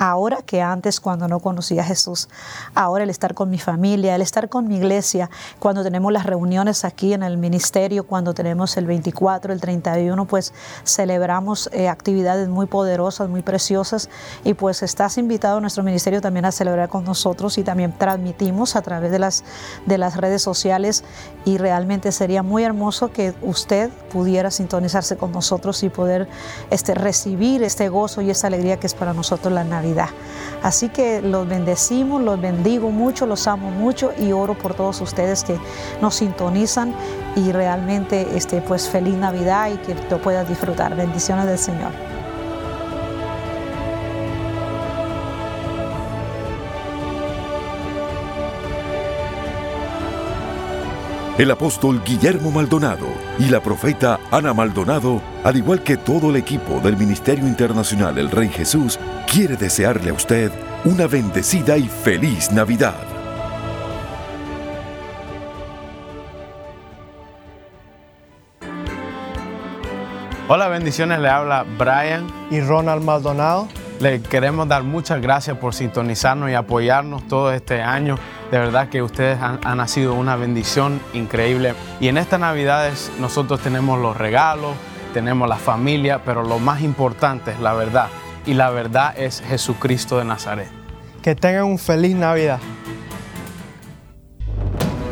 ahora 0.00 0.38
que 0.40 0.62
antes 0.62 0.98
cuando 0.98 1.28
no 1.28 1.40
conocía 1.40 1.82
a 1.82 1.84
Jesús. 1.84 2.30
Ahora 2.74 3.04
el 3.04 3.10
estar 3.10 3.34
con 3.34 3.50
mi 3.50 3.58
familia, 3.58 4.14
el 4.14 4.22
estar 4.22 4.48
con 4.48 4.66
mi 4.66 4.76
iglesia, 4.76 5.28
cuando 5.58 5.82
tenemos 5.82 6.10
las 6.10 6.24
reuniones 6.24 6.86
aquí 6.86 7.12
en 7.12 7.22
el 7.22 7.36
ministerio, 7.36 8.06
cuando 8.06 8.32
tenemos 8.32 8.78
el 8.78 8.86
24, 8.86 9.52
el 9.52 9.60
31, 9.60 10.24
pues 10.24 10.54
celebramos 10.84 11.68
eh, 11.74 11.90
actividades 11.90 12.48
muy 12.48 12.64
poderosas, 12.64 13.28
muy 13.28 13.42
preciosas 13.42 14.08
y 14.42 14.54
pues 14.54 14.82
estás 14.82 15.18
invitado 15.18 15.58
a 15.58 15.60
nuestro 15.60 15.82
ministerio 15.82 16.22
también 16.22 16.46
a 16.46 16.52
celebrar 16.52 16.88
con 16.88 17.04
nosotros 17.04 17.58
y 17.58 17.62
también 17.62 17.92
transmitimos 17.92 18.76
a 18.76 18.82
través 18.82 19.12
de 19.12 19.18
las, 19.18 19.44
de 19.84 19.98
las 19.98 20.16
redes 20.16 20.40
sociales 20.40 21.04
y 21.44 21.58
realmente 21.58 22.10
sería 22.10 22.42
muy 22.42 22.64
hermoso 22.64 23.12
que 23.12 23.34
usted 23.42 23.90
pudiera 24.10 24.50
sintonizarse 24.50 25.18
con 25.18 25.30
nosotros 25.30 25.82
y 25.82 25.90
poder 25.90 26.26
este, 26.70 26.94
recibir 26.94 27.62
este 27.62 27.90
gozo 27.90 28.22
y 28.22 28.30
esta 28.30 28.46
alegría 28.46 28.78
que 28.80 28.86
es 28.86 28.94
para 28.94 29.12
nosotros 29.12 29.52
la 29.52 29.62
Navidad. 29.62 29.89
Así 30.62 30.90
que 30.90 31.22
los 31.22 31.48
bendecimos, 31.48 32.22
los 32.22 32.40
bendigo 32.40 32.90
mucho, 32.90 33.26
los 33.26 33.46
amo 33.46 33.70
mucho 33.70 34.12
y 34.18 34.32
oro 34.32 34.54
por 34.54 34.74
todos 34.74 35.00
ustedes 35.00 35.42
que 35.42 35.58
nos 36.02 36.16
sintonizan 36.16 36.94
y 37.36 37.52
realmente 37.52 38.36
este, 38.36 38.60
pues 38.60 38.88
feliz 38.88 39.16
Navidad 39.16 39.70
y 39.70 39.76
que 39.78 39.96
lo 40.10 40.20
puedas 40.20 40.48
disfrutar. 40.48 40.94
Bendiciones 40.96 41.46
del 41.46 41.58
Señor. 41.58 42.19
El 51.40 51.50
apóstol 51.50 52.02
Guillermo 52.04 52.50
Maldonado 52.50 53.06
y 53.38 53.48
la 53.48 53.62
profeta 53.62 54.20
Ana 54.30 54.52
Maldonado, 54.52 55.22
al 55.42 55.56
igual 55.56 55.82
que 55.82 55.96
todo 55.96 56.28
el 56.28 56.36
equipo 56.36 56.80
del 56.80 56.98
Ministerio 56.98 57.48
Internacional 57.48 58.18
El 58.18 58.30
Rey 58.30 58.50
Jesús, 58.50 59.00
quiere 59.26 59.56
desearle 59.56 60.10
a 60.10 60.12
usted 60.12 60.52
una 60.84 61.06
bendecida 61.06 61.78
y 61.78 61.84
feliz 61.84 62.52
Navidad. 62.52 62.92
Hola, 70.46 70.68
bendiciones, 70.68 71.20
le 71.20 71.30
habla 71.30 71.64
Brian. 71.78 72.26
Y 72.50 72.60
Ronald 72.60 73.02
Maldonado. 73.02 73.66
Le 73.98 74.20
queremos 74.20 74.68
dar 74.68 74.82
muchas 74.82 75.22
gracias 75.22 75.56
por 75.56 75.72
sintonizarnos 75.72 76.50
y 76.50 76.54
apoyarnos 76.54 77.26
todo 77.28 77.50
este 77.50 77.80
año. 77.80 78.16
De 78.50 78.58
verdad 78.58 78.88
que 78.88 79.02
ustedes 79.02 79.40
han, 79.40 79.60
han 79.62 79.88
sido 79.88 80.14
una 80.14 80.36
bendición 80.36 81.00
increíble. 81.12 81.74
Y 82.00 82.08
en 82.08 82.18
estas 82.18 82.40
Navidades 82.40 83.12
nosotros 83.20 83.60
tenemos 83.60 84.00
los 84.00 84.16
regalos, 84.16 84.74
tenemos 85.14 85.48
la 85.48 85.56
familia, 85.56 86.22
pero 86.24 86.42
lo 86.42 86.58
más 86.58 86.82
importante 86.82 87.52
es 87.52 87.60
la 87.60 87.74
verdad. 87.74 88.08
Y 88.46 88.54
la 88.54 88.70
verdad 88.70 89.14
es 89.16 89.40
Jesucristo 89.40 90.18
de 90.18 90.24
Nazaret. 90.24 90.68
Que 91.22 91.34
tengan 91.34 91.64
un 91.64 91.78
feliz 91.78 92.16
Navidad. 92.16 92.58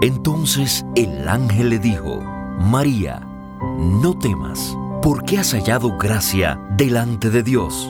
Entonces 0.04 0.86
el 0.96 1.28
ángel 1.28 1.72
le 1.72 1.80
dijo, 1.80 2.20
María, 2.60 3.28
no 3.80 4.20
temas, 4.20 4.78
porque 5.02 5.40
has 5.40 5.54
hallado 5.54 5.98
gracia 5.98 6.60
delante 6.78 7.32
de 7.32 7.42
Dios. 7.42 7.90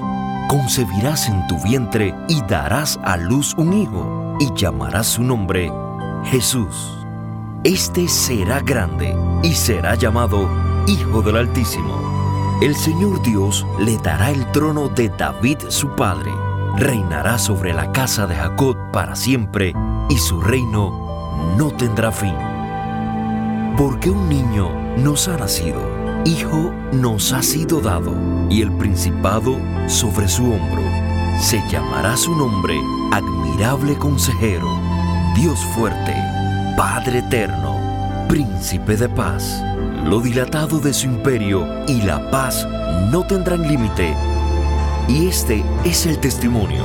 Concebirás 0.53 1.29
en 1.29 1.47
tu 1.47 1.59
vientre 1.63 2.13
y 2.27 2.39
darás 2.43 2.99
a 3.03 3.17
luz 3.17 3.55
un 3.57 3.73
hijo, 3.73 4.37
y 4.39 4.53
llamarás 4.53 5.07
su 5.07 5.23
nombre 5.23 5.71
Jesús. 6.25 6.95
Este 7.63 8.07
será 8.07 8.59
grande 8.59 9.17
y 9.41 9.55
será 9.55 9.95
llamado 9.95 10.47
Hijo 10.85 11.23
del 11.23 11.37
Altísimo. 11.37 12.59
El 12.61 12.75
Señor 12.75 13.23
Dios 13.23 13.65
le 13.79 13.97
dará 13.97 14.29
el 14.29 14.45
trono 14.51 14.89
de 14.89 15.09
David 15.09 15.57
su 15.69 15.95
padre. 15.95 16.31
Reinará 16.77 17.39
sobre 17.39 17.73
la 17.73 17.91
casa 17.91 18.27
de 18.27 18.35
Jacob 18.35 18.77
para 18.91 19.15
siempre 19.15 19.73
y 20.07 20.17
su 20.19 20.39
reino 20.39 21.55
no 21.57 21.71
tendrá 21.71 22.11
fin. 22.11 22.35
Porque 23.75 24.11
un 24.11 24.29
niño 24.29 24.69
nos 24.97 25.27
ha 25.27 25.35
nacido, 25.35 25.81
hijo 26.25 26.73
nos 26.91 27.33
ha 27.33 27.41
sido 27.41 27.81
dado 27.81 28.13
y 28.49 28.61
el 28.61 28.71
principado 28.73 29.57
sobre 29.87 30.27
su 30.27 30.43
hombro. 30.43 30.81
Se 31.39 31.61
llamará 31.69 32.15
su 32.15 32.35
nombre 32.35 32.79
admirable 33.11 33.95
consejero, 33.95 34.67
Dios 35.35 35.59
fuerte, 35.75 36.15
Padre 36.77 37.19
eterno, 37.19 37.77
príncipe 38.27 38.95
de 38.95 39.09
paz. 39.09 39.63
Lo 40.05 40.19
dilatado 40.19 40.79
de 40.79 40.93
su 40.93 41.07
imperio 41.07 41.67
y 41.87 42.01
la 42.01 42.29
paz 42.29 42.67
no 43.11 43.25
tendrán 43.25 43.67
límite. 43.67 44.15
Y 45.07 45.27
este 45.27 45.63
es 45.83 46.05
el 46.05 46.19
testimonio, 46.19 46.83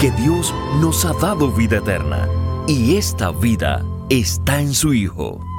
que 0.00 0.10
Dios 0.12 0.54
nos 0.80 1.04
ha 1.04 1.12
dado 1.14 1.50
vida 1.50 1.78
eterna, 1.78 2.28
y 2.66 2.96
esta 2.96 3.30
vida 3.30 3.84
está 4.08 4.60
en 4.60 4.74
su 4.74 4.92
Hijo. 4.92 5.49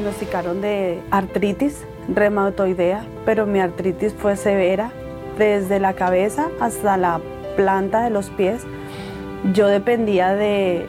Diagnosticaron 0.00 0.62
de 0.62 1.02
artritis 1.10 1.84
reumatoidea, 2.08 3.04
pero 3.26 3.46
mi 3.46 3.60
artritis 3.60 4.14
fue 4.14 4.36
severa 4.36 4.90
desde 5.38 5.78
la 5.78 5.92
cabeza 5.92 6.48
hasta 6.58 6.96
la 6.96 7.20
planta 7.56 8.02
de 8.02 8.10
los 8.10 8.30
pies. 8.30 8.62
Yo 9.52 9.68
dependía 9.68 10.34
de, 10.34 10.88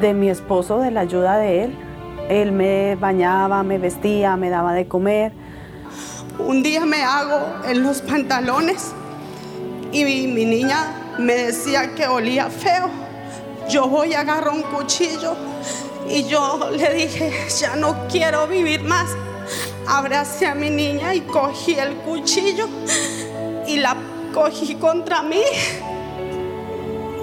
de 0.00 0.12
mi 0.12 0.28
esposo, 0.28 0.80
de 0.80 0.90
la 0.90 1.00
ayuda 1.00 1.38
de 1.38 1.64
él. 1.64 1.78
Él 2.28 2.52
me 2.52 2.96
bañaba, 2.96 3.62
me 3.62 3.78
vestía, 3.78 4.36
me 4.36 4.50
daba 4.50 4.72
de 4.72 4.88
comer. 4.88 5.32
Un 6.38 6.62
día 6.62 6.84
me 6.84 7.02
hago 7.02 7.40
en 7.68 7.82
los 7.82 8.02
pantalones 8.02 8.92
y 9.92 10.04
mi, 10.04 10.44
niña 10.44 11.16
me 11.18 11.34
decía 11.34 11.94
que 11.94 12.06
olía 12.08 12.50
feo. 12.50 12.90
Yo 13.68 13.88
voy 13.88 14.14
a 14.14 14.20
agarrar 14.20 14.48
un 14.52 14.62
cuchillo 14.62 15.36
y 16.10 16.24
yo 16.24 16.70
le 16.70 16.94
dije, 16.94 17.32
ya 17.60 17.76
no 17.76 18.06
quiero 18.08 18.46
vivir 18.46 18.82
más. 18.82 19.10
Abracé 19.86 20.46
a 20.46 20.54
mi 20.54 20.70
niña 20.70 21.14
y 21.14 21.22
cogí 21.22 21.74
el 21.74 21.96
cuchillo 21.98 22.68
y 23.66 23.76
la 23.76 23.96
cogí 24.34 24.74
contra 24.74 25.22
mí 25.22 25.42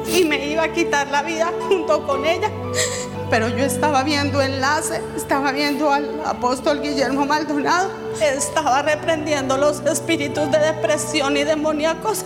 y 0.08 0.24
me 0.26 0.48
iba 0.48 0.64
a 0.64 0.74
quitar 0.74 1.08
la 1.10 1.24
vida 1.24 1.52
junto 1.68 2.06
con 2.06 2.26
ella. 2.26 2.50
Pero 3.30 3.50
yo 3.50 3.66
estaba 3.66 4.04
viendo 4.04 4.42
enlace, 4.42 5.02
estaba 5.16 5.52
viendo 5.52 5.92
al 5.92 6.22
apóstol 6.26 6.82
Guillermo 6.82 7.26
Maldonado, 7.26 7.90
estaba 8.20 8.84
reprendiendo 8.84 9.58
los 9.58 9.80
espíritus 9.82 10.52
de 10.52 10.60
depresión 10.60 11.36
y 11.38 11.44
demoníacos 11.44 12.24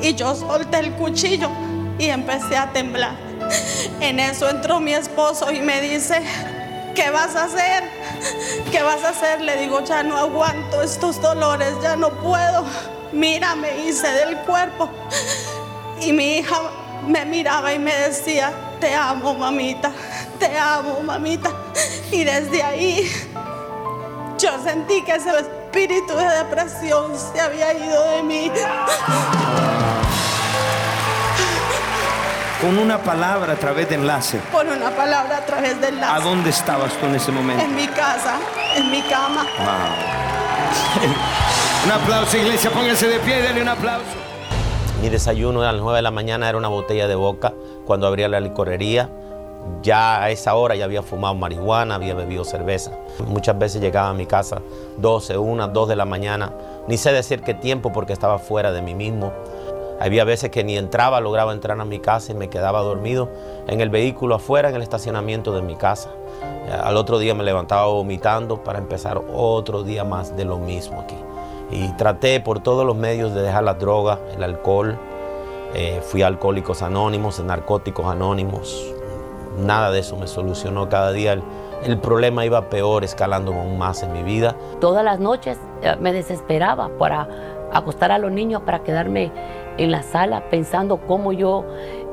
y 0.00 0.14
yo 0.14 0.34
solté 0.34 0.78
el 0.80 0.92
cuchillo 0.92 1.48
y 1.98 2.06
empecé 2.06 2.56
a 2.56 2.72
temblar. 2.72 3.25
En 4.00 4.20
eso 4.20 4.48
entró 4.48 4.80
mi 4.80 4.94
esposo 4.94 5.50
y 5.50 5.60
me 5.60 5.80
dice, 5.80 6.22
¿qué 6.94 7.10
vas 7.10 7.34
a 7.36 7.44
hacer? 7.44 7.84
¿Qué 8.70 8.82
vas 8.82 9.02
a 9.04 9.10
hacer? 9.10 9.40
Le 9.40 9.56
digo, 9.56 9.82
ya 9.84 10.02
no 10.02 10.16
aguanto 10.16 10.82
estos 10.82 11.20
dolores, 11.20 11.74
ya 11.82 11.96
no 11.96 12.10
puedo. 12.10 12.64
Mírame, 13.12 13.86
hice 13.86 14.08
del 14.08 14.38
cuerpo. 14.38 14.88
Y 16.00 16.12
mi 16.12 16.38
hija 16.38 16.56
me 17.06 17.24
miraba 17.24 17.72
y 17.72 17.78
me 17.78 17.94
decía, 17.94 18.52
te 18.80 18.94
amo, 18.94 19.34
mamita, 19.34 19.90
te 20.38 20.56
amo, 20.58 21.00
mamita. 21.02 21.50
Y 22.10 22.24
desde 22.24 22.62
ahí 22.62 23.10
yo 24.38 24.50
sentí 24.62 25.02
que 25.02 25.12
ese 25.12 25.30
espíritu 25.38 26.14
de 26.14 26.28
depresión 26.28 27.12
se 27.18 27.40
había 27.40 27.72
ido 27.72 28.10
de 28.10 28.22
mí. 28.22 28.52
Con 32.66 32.78
una 32.80 32.98
palabra 32.98 33.52
a 33.52 33.56
través 33.56 33.88
de 33.88 33.94
enlace. 33.94 34.40
Por 34.50 34.66
una 34.66 34.90
palabra 34.90 35.36
a 35.36 35.46
través 35.46 35.80
del 35.80 36.02
¿A 36.02 36.14
lazo. 36.16 36.30
dónde 36.30 36.50
estabas 36.50 36.92
tú 36.94 37.06
en 37.06 37.14
ese 37.14 37.30
momento? 37.30 37.62
En 37.62 37.76
mi 37.76 37.86
casa, 37.86 38.40
en 38.74 38.90
mi 38.90 39.02
cama. 39.02 39.46
Un 41.84 41.92
aplauso, 41.92 42.36
iglesia, 42.36 42.68
pónganse 42.72 43.06
de 43.06 43.20
pie, 43.20 43.40
denle 43.40 43.62
un 43.62 43.68
aplauso. 43.68 44.16
Mi 45.00 45.08
desayuno 45.08 45.62
a 45.62 45.70
las 45.70 45.80
9 45.80 45.98
de 45.98 46.02
la 46.02 46.10
mañana 46.10 46.48
era 46.48 46.58
una 46.58 46.66
botella 46.66 47.06
de 47.06 47.14
boca 47.14 47.54
cuando 47.86 48.08
abría 48.08 48.28
la 48.28 48.40
licorería. 48.40 49.10
Ya 49.82 50.20
a 50.24 50.30
esa 50.30 50.56
hora 50.56 50.74
ya 50.74 50.86
había 50.86 51.04
fumado 51.04 51.36
marihuana, 51.36 51.94
había 51.94 52.14
bebido 52.14 52.44
cerveza. 52.44 52.90
Muchas 53.28 53.56
veces 53.56 53.80
llegaba 53.80 54.08
a 54.08 54.14
mi 54.14 54.26
casa 54.26 54.60
12, 54.96 55.38
1, 55.38 55.68
2 55.68 55.88
de 55.88 55.94
la 55.94 56.04
mañana. 56.04 56.50
Ni 56.88 56.96
sé 56.96 57.12
decir 57.12 57.42
qué 57.42 57.54
tiempo 57.54 57.92
porque 57.92 58.12
estaba 58.12 58.40
fuera 58.40 58.72
de 58.72 58.82
mí 58.82 58.96
mismo. 58.96 59.32
Había 60.00 60.24
veces 60.24 60.50
que 60.50 60.62
ni 60.62 60.76
entraba, 60.76 61.20
lograba 61.20 61.52
entrar 61.52 61.80
a 61.80 61.84
mi 61.84 61.98
casa 61.98 62.32
y 62.32 62.34
me 62.34 62.48
quedaba 62.48 62.80
dormido 62.82 63.28
en 63.66 63.80
el 63.80 63.90
vehículo 63.90 64.34
afuera, 64.34 64.68
en 64.68 64.76
el 64.76 64.82
estacionamiento 64.82 65.54
de 65.54 65.62
mi 65.62 65.76
casa. 65.76 66.10
Al 66.82 66.96
otro 66.96 67.18
día 67.18 67.34
me 67.34 67.44
levantaba 67.44 67.86
vomitando 67.86 68.62
para 68.62 68.78
empezar 68.78 69.22
otro 69.32 69.82
día 69.82 70.04
más 70.04 70.36
de 70.36 70.44
lo 70.44 70.58
mismo 70.58 71.00
aquí. 71.00 71.16
Y 71.70 71.88
traté 71.96 72.40
por 72.40 72.60
todos 72.60 72.84
los 72.84 72.96
medios 72.96 73.34
de 73.34 73.42
dejar 73.42 73.64
las 73.64 73.78
drogas, 73.78 74.18
el 74.34 74.42
alcohol. 74.42 74.98
Eh, 75.74 76.00
fui 76.02 76.22
a 76.22 76.28
Alcohólicos 76.28 76.82
Anónimos, 76.82 77.40
Narcóticos 77.40 78.06
Anónimos. 78.06 78.94
Nada 79.58 79.90
de 79.90 80.00
eso 80.00 80.16
me 80.16 80.26
solucionó. 80.26 80.88
Cada 80.88 81.12
día 81.12 81.32
el, 81.32 81.42
el 81.84 81.98
problema 81.98 82.44
iba 82.44 82.68
peor, 82.68 83.04
escalando 83.04 83.52
aún 83.52 83.78
más 83.78 84.02
en 84.02 84.12
mi 84.12 84.22
vida. 84.22 84.54
Todas 84.80 85.04
las 85.04 85.18
noches 85.18 85.58
eh, 85.82 85.96
me 86.00 86.12
desesperaba 86.12 86.90
para 86.98 87.28
acostar 87.72 88.12
a 88.12 88.18
los 88.18 88.30
niños, 88.30 88.62
para 88.62 88.82
quedarme 88.82 89.32
en 89.78 89.90
la 89.90 90.02
sala 90.02 90.48
pensando 90.50 90.98
cómo 90.98 91.32
yo 91.32 91.64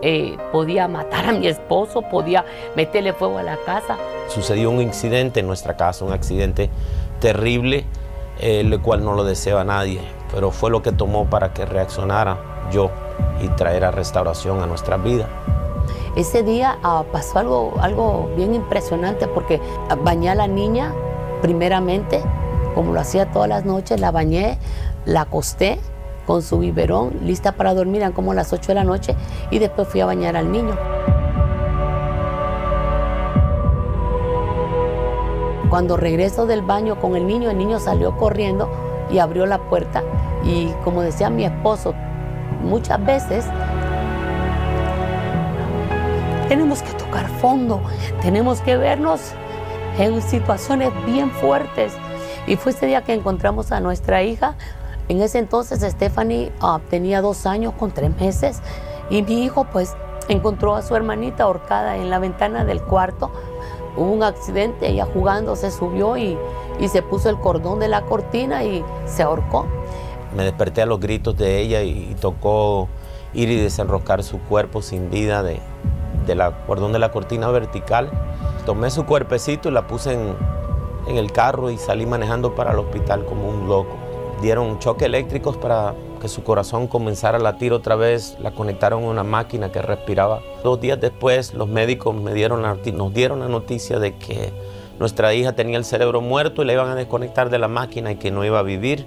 eh, 0.02 0.38
podía 0.52 0.88
matar 0.88 1.30
a 1.30 1.32
mi 1.32 1.47
esposo, 1.47 2.02
podía 2.02 2.45
meterle 2.76 3.13
fuego 3.13 3.38
a 3.38 3.43
la 3.43 3.58
casa. 3.65 3.97
Sucedió 4.28 4.69
un 4.69 4.82
incidente 4.82 5.39
en 5.39 5.47
nuestra 5.47 5.78
casa, 5.78 6.04
un 6.04 6.12
accidente 6.12 6.69
terrible, 7.19 7.86
eh, 8.39 8.62
el 8.62 8.82
cual 8.82 9.06
no 9.06 9.13
lo 9.13 9.23
deseaba 9.23 9.63
nadie, 9.63 10.02
pero 10.34 10.52
fue 10.52 10.69
lo 10.69 10.82
que 10.82 10.91
tomó 10.91 11.30
para 11.30 11.54
que 11.54 11.65
reaccionara 11.65 12.38
yo 12.71 12.91
y 13.41 13.47
traer 13.49 13.86
a 13.86 13.91
restauración 13.91 14.62
a 14.62 14.65
nuestra 14.65 14.97
vida. 14.97 15.28
Ese 16.15 16.43
día 16.43 16.78
ah, 16.84 17.04
pasó 17.12 17.39
algo, 17.39 17.73
algo 17.80 18.30
bien 18.36 18.54
impresionante 18.54 19.28
porque 19.28 19.60
bañé 20.04 20.30
a 20.30 20.36
la 20.36 20.47
niña 20.47 20.93
primeramente, 21.41 22.21
como 22.76 22.93
lo 22.93 22.99
hacía 22.99 23.32
todas 23.32 23.49
las 23.49 23.65
noches, 23.65 23.99
la 23.99 24.12
bañé, 24.12 24.58
la 25.06 25.21
acosté 25.21 25.80
con 26.26 26.42
su 26.42 26.60
biberón, 26.60 27.20
lista 27.24 27.54
para 27.54 27.74
dormir, 27.74 28.02
eran 28.02 28.14
como 28.14 28.34
las 28.34 28.54
8 28.54 28.68
de 28.68 28.76
la 28.76 28.84
noche, 28.84 29.16
y 29.52 29.60
después 29.60 29.88
fui 29.88 30.02
a 30.02 30.06
bañar 30.06 30.36
al 30.36 30.52
niño. 30.52 30.78
Cuando 35.70 35.98
regreso 35.98 36.46
del 36.46 36.62
baño 36.62 37.00
con 37.00 37.16
el 37.16 37.26
niño, 37.26 37.50
el 37.50 37.58
niño 37.58 37.80
salió 37.80 38.16
corriendo 38.16 38.70
y 39.12 39.18
abrió 39.18 39.46
la 39.48 39.58
puerta. 39.58 40.04
Y 40.44 40.68
como 40.84 41.02
decía 41.02 41.32
mi 41.32 41.46
esposo, 41.46 41.96
muchas 42.62 43.04
veces 43.04 43.46
tenemos 46.48 46.84
que 46.84 46.92
tocar 46.94 47.28
fondo, 47.40 47.82
tenemos 48.22 48.62
que 48.62 48.78
vernos 48.78 49.32
en 49.98 50.22
situaciones 50.22 50.92
bien 51.06 51.32
fuertes. 51.32 51.94
Y 52.46 52.56
fue 52.56 52.72
ese 52.72 52.86
día 52.86 53.02
que 53.02 53.14
encontramos 53.14 53.72
a 53.72 53.80
nuestra 53.80 54.22
hija. 54.22 54.56
En 55.10 55.22
ese 55.22 55.39
entonces 55.39 55.82
Stephanie 55.82 56.52
ah, 56.62 56.80
tenía 56.89 57.22
dos 57.22 57.46
años 57.46 57.74
con 57.78 57.92
tres 57.92 58.16
meses 58.20 58.62
y 59.10 59.22
mi 59.22 59.44
hijo 59.44 59.66
pues 59.72 59.96
encontró 60.30 60.76
a 60.76 60.82
su 60.82 60.96
hermanita 60.96 61.44
ahorcada 61.44 61.98
en 61.98 62.10
la 62.10 62.20
ventana 62.20 62.63
del 62.63 62.82
cuarto. 62.82 63.32
Hubo 63.98 64.12
un 64.12 64.24
accidente, 64.24 64.89
ella 64.89 65.06
jugando 65.06 65.56
se 65.56 65.70
subió 65.70 66.18
y, 66.18 66.38
y 66.80 66.88
se 66.88 67.02
puso 67.02 67.30
el 67.30 67.38
cordón 67.39 67.80
de 67.80 67.89
la 67.89 68.04
cortina 68.04 68.63
y 68.63 68.84
se 69.06 69.24
ahorcó. 69.24 69.68
Me 70.36 70.44
desperté 70.44 70.82
a 70.82 70.86
los 70.86 71.00
gritos 71.00 71.38
de 71.38 71.60
ella 71.60 71.84
y, 71.84 72.12
y 72.12 72.16
tocó 72.16 72.88
ir 73.34 73.50
y 73.50 73.58
desenroscar 73.58 74.24
su 74.24 74.39
cuerpo 74.39 74.82
sin 74.82 75.10
vida 75.10 75.44
de, 75.44 75.60
de 76.26 76.36
la 76.36 76.66
cordón 76.66 76.94
de 76.94 77.00
la 77.00 77.12
cortina 77.12 77.50
vertical. 77.50 78.10
Tomé 78.66 78.89
su 78.89 79.06
cuerpecito 79.06 79.70
y 79.70 79.74
la 79.74 79.86
puse 79.86 80.13
en, 80.13 80.36
en 81.08 81.18
el 81.18 81.32
carro 81.32 81.70
y 81.70 81.78
salí 81.78 82.06
manejando 82.06 82.56
para 82.56 82.72
el 82.72 82.80
hospital 82.80 83.26
como 83.26 83.50
un 83.50 83.68
loco. 83.68 84.03
Dieron 84.43 84.77
choques 84.79 85.06
eléctricos 85.06 85.56
para 85.56 85.95
que 86.19 86.27
su 86.27 86.43
corazón 86.43 86.88
comenzara 86.88 87.38
a 87.38 87.41
latir 87.41 87.71
otra 87.71 87.95
vez, 87.95 88.36
la 88.41 88.51
conectaron 88.51 89.06
a 89.06 89.08
una 89.08 89.23
máquina 89.23 89.71
que 89.71 89.82
respiraba. 89.82 90.41
Dos 90.65 90.82
días 90.82 90.99
después 90.99 91.53
los 91.53 91.69
médicos 91.69 92.13
nos 92.13 92.34
dieron 92.34 92.62
la 92.62 93.47
noticia 93.47 93.99
de 93.99 94.17
que 94.17 94.51
nuestra 94.99 95.34
hija 95.34 95.53
tenía 95.53 95.77
el 95.77 95.86
cerebro 95.86 96.19
muerto 96.19 96.62
y 96.62 96.65
la 96.65 96.73
iban 96.73 96.89
a 96.89 96.95
desconectar 96.95 97.49
de 97.49 97.58
la 97.58 97.69
máquina 97.69 98.12
y 98.12 98.15
que 98.17 98.32
no 98.32 98.43
iba 98.43 98.60
a 98.60 98.63
vivir. 98.63 99.06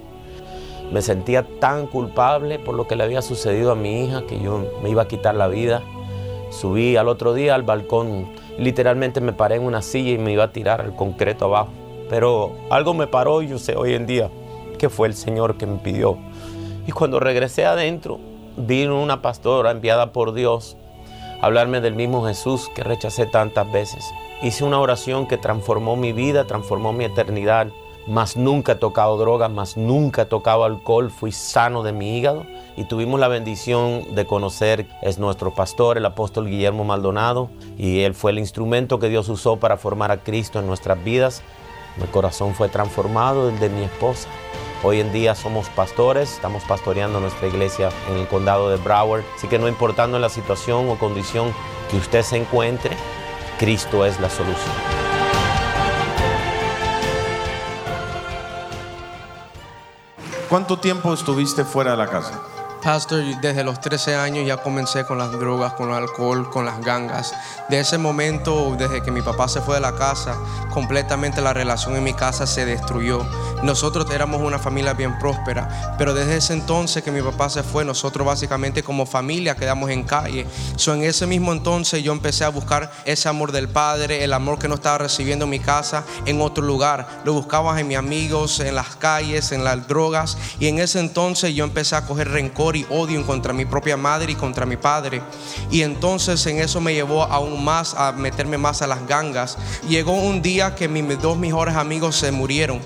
Me 0.91 1.03
sentía 1.03 1.45
tan 1.59 1.85
culpable 1.85 2.57
por 2.57 2.73
lo 2.73 2.87
que 2.87 2.95
le 2.95 3.03
había 3.03 3.21
sucedido 3.21 3.71
a 3.71 3.75
mi 3.75 4.05
hija 4.05 4.23
que 4.25 4.39
yo 4.39 4.65
me 4.81 4.89
iba 4.89 5.03
a 5.03 5.07
quitar 5.07 5.35
la 5.35 5.47
vida. 5.47 5.83
Subí 6.49 6.97
al 6.97 7.07
otro 7.07 7.35
día 7.35 7.53
al 7.53 7.61
balcón, 7.61 8.27
literalmente 8.57 9.21
me 9.21 9.33
paré 9.33 9.57
en 9.57 9.65
una 9.65 9.83
silla 9.83 10.13
y 10.13 10.17
me 10.17 10.31
iba 10.31 10.45
a 10.45 10.51
tirar 10.51 10.81
al 10.81 10.95
concreto 10.95 11.45
abajo. 11.45 11.69
Pero 12.09 12.53
algo 12.71 12.95
me 12.95 13.05
paró 13.05 13.43
y 13.43 13.49
yo 13.49 13.59
sé 13.59 13.75
hoy 13.75 13.93
en 13.93 14.07
día 14.07 14.31
que 14.77 14.89
fue 14.89 15.07
el 15.07 15.13
Señor 15.13 15.57
que 15.57 15.65
me 15.65 15.77
pidió. 15.77 16.17
Y 16.87 16.91
cuando 16.91 17.19
regresé 17.19 17.65
adentro, 17.65 18.19
vino 18.55 19.01
una 19.01 19.21
pastora 19.21 19.71
enviada 19.71 20.13
por 20.13 20.33
Dios 20.33 20.77
a 21.41 21.45
hablarme 21.45 21.81
del 21.81 21.95
mismo 21.95 22.25
Jesús 22.25 22.69
que 22.75 22.83
rechacé 22.83 23.25
tantas 23.25 23.71
veces. 23.71 24.05
Hice 24.41 24.63
una 24.63 24.79
oración 24.79 25.27
que 25.27 25.37
transformó 25.37 25.95
mi 25.95 26.13
vida, 26.13 26.45
transformó 26.45 26.93
mi 26.93 27.05
eternidad. 27.05 27.67
Más 28.07 28.37
nunca 28.37 28.73
he 28.73 28.75
tocado 28.75 29.17
drogas, 29.17 29.51
más 29.51 29.75
nunca 29.75 30.21
he 30.21 30.25
tocado 30.25 30.63
alcohol, 30.63 31.11
fui 31.11 31.31
sano 31.31 31.83
de 31.83 31.91
mi 31.91 32.17
hígado 32.17 32.45
y 32.77 32.85
tuvimos 32.85 33.19
la 33.19 33.27
bendición 33.27 34.15
de 34.15 34.25
conocer, 34.25 34.87
es 35.01 35.19
nuestro 35.19 35.53
pastor, 35.53 35.97
el 35.97 36.05
apóstol 36.05 36.47
Guillermo 36.47 36.85
Maldonado, 36.85 37.49
y 37.77 38.01
él 38.01 38.13
fue 38.13 38.31
el 38.31 38.39
instrumento 38.39 38.99
que 38.99 39.09
Dios 39.09 39.27
usó 39.27 39.57
para 39.57 39.75
formar 39.75 40.11
a 40.11 40.23
Cristo 40.23 40.59
en 40.59 40.67
nuestras 40.67 41.03
vidas. 41.03 41.41
Mi 41.97 42.05
corazón 42.05 42.53
fue 42.53 42.69
transformado, 42.69 43.49
el 43.49 43.59
de 43.59 43.69
mi 43.69 43.83
esposa. 43.83 44.29
Hoy 44.83 44.99
en 44.99 45.11
día 45.11 45.33
somos 45.33 45.69
pastores, 45.69 46.33
estamos 46.33 46.63
pastoreando 46.63 47.19
nuestra 47.19 47.47
iglesia 47.47 47.89
en 48.11 48.17
el 48.17 48.27
condado 48.27 48.69
de 48.69 48.77
Broward, 48.77 49.23
así 49.35 49.47
que 49.47 49.57
no 49.57 49.67
importando 49.67 50.19
la 50.19 50.29
situación 50.29 50.87
o 50.87 50.99
condición 50.99 51.51
que 51.89 51.97
usted 51.97 52.21
se 52.21 52.37
encuentre, 52.37 52.95
Cristo 53.57 54.05
es 54.05 54.19
la 54.19 54.29
solución. 54.29 54.75
¿Cuánto 60.47 60.77
tiempo 60.77 61.11
estuviste 61.11 61.65
fuera 61.65 61.91
de 61.91 61.97
la 61.97 62.07
casa? 62.07 62.56
Pastor, 62.87 63.21
desde 63.41 63.65
los 63.65 63.81
13 63.81 64.15
años 64.15 64.47
ya 64.47 64.55
comencé 64.55 65.03
con 65.03 65.17
las 65.17 65.29
drogas, 65.33 65.73
con 65.73 65.89
el 65.89 65.95
alcohol, 65.95 66.49
con 66.49 66.63
las 66.63 66.79
gangas. 66.79 67.33
De 67.67 67.81
ese 67.81 67.97
momento, 67.97 68.77
desde 68.79 69.03
que 69.03 69.11
mi 69.11 69.21
papá 69.21 69.49
se 69.49 69.59
fue 69.59 69.75
de 69.75 69.81
la 69.81 69.93
casa, 69.95 70.37
completamente 70.69 71.41
la 71.41 71.51
relación 71.51 71.97
en 71.97 72.05
mi 72.05 72.13
casa 72.13 72.47
se 72.47 72.65
destruyó. 72.65 73.27
Nosotros 73.61 74.09
éramos 74.11 74.39
una 74.39 74.57
familia 74.57 74.93
bien 74.93 75.19
próspera, 75.19 75.95
pero 75.97 76.13
desde 76.13 76.37
ese 76.37 76.53
entonces 76.53 77.03
que 77.03 77.11
mi 77.11 77.21
papá 77.21 77.49
se 77.49 77.61
fue, 77.61 77.83
nosotros 77.83 78.25
básicamente 78.25 78.83
como 78.83 79.05
familia 79.05 79.55
quedamos 79.55 79.89
en 79.89 80.03
calle. 80.03 80.47
So, 80.77 80.93
en 80.93 81.03
ese 81.03 81.27
mismo 81.27 81.51
entonces 81.51 82.01
yo 82.03 82.13
empecé 82.13 82.45
a 82.45 82.49
buscar 82.49 82.89
ese 83.03 83.27
amor 83.27 83.51
del 83.51 83.67
Padre, 83.67 84.23
el 84.23 84.31
amor 84.31 84.59
que 84.59 84.69
no 84.69 84.75
estaba 84.75 84.99
recibiendo 84.99 85.43
en 85.43 85.51
mi 85.51 85.59
casa, 85.59 86.05
en 86.25 86.39
otro 86.39 86.63
lugar. 86.63 87.05
Lo 87.25 87.33
buscaba 87.33 87.77
en 87.77 87.89
mis 87.89 87.97
amigos, 87.97 88.61
en 88.61 88.75
las 88.75 88.95
calles, 88.95 89.51
en 89.51 89.65
las 89.65 89.85
drogas. 89.89 90.37
Y 90.57 90.67
en 90.67 90.79
ese 90.79 91.01
entonces 91.01 91.53
yo 91.53 91.65
empecé 91.65 91.97
a 91.97 92.05
coger 92.05 92.29
rencor 92.29 92.76
y 92.77 92.85
odio 92.89 93.25
contra 93.25 93.53
mi 93.53 93.65
propia 93.65 93.97
madre 93.97 94.31
y 94.31 94.35
contra 94.35 94.65
mi 94.65 94.77
padre. 94.77 95.21
Y 95.71 95.81
entonces 95.81 96.45
en 96.45 96.59
eso 96.59 96.81
me 96.81 96.93
llevó 96.93 97.23
aún 97.23 97.63
más 97.63 97.93
a 97.95 98.11
meterme 98.11 98.57
más 98.57 98.81
a 98.81 98.87
las 98.87 99.05
gangas. 99.07 99.57
Llegó 99.87 100.13
un 100.13 100.41
día 100.41 100.75
que 100.75 100.87
mis 100.87 101.21
dos 101.21 101.37
mejores 101.37 101.75
amigos 101.75 102.15
se 102.15 102.31
murieron. 102.31 102.79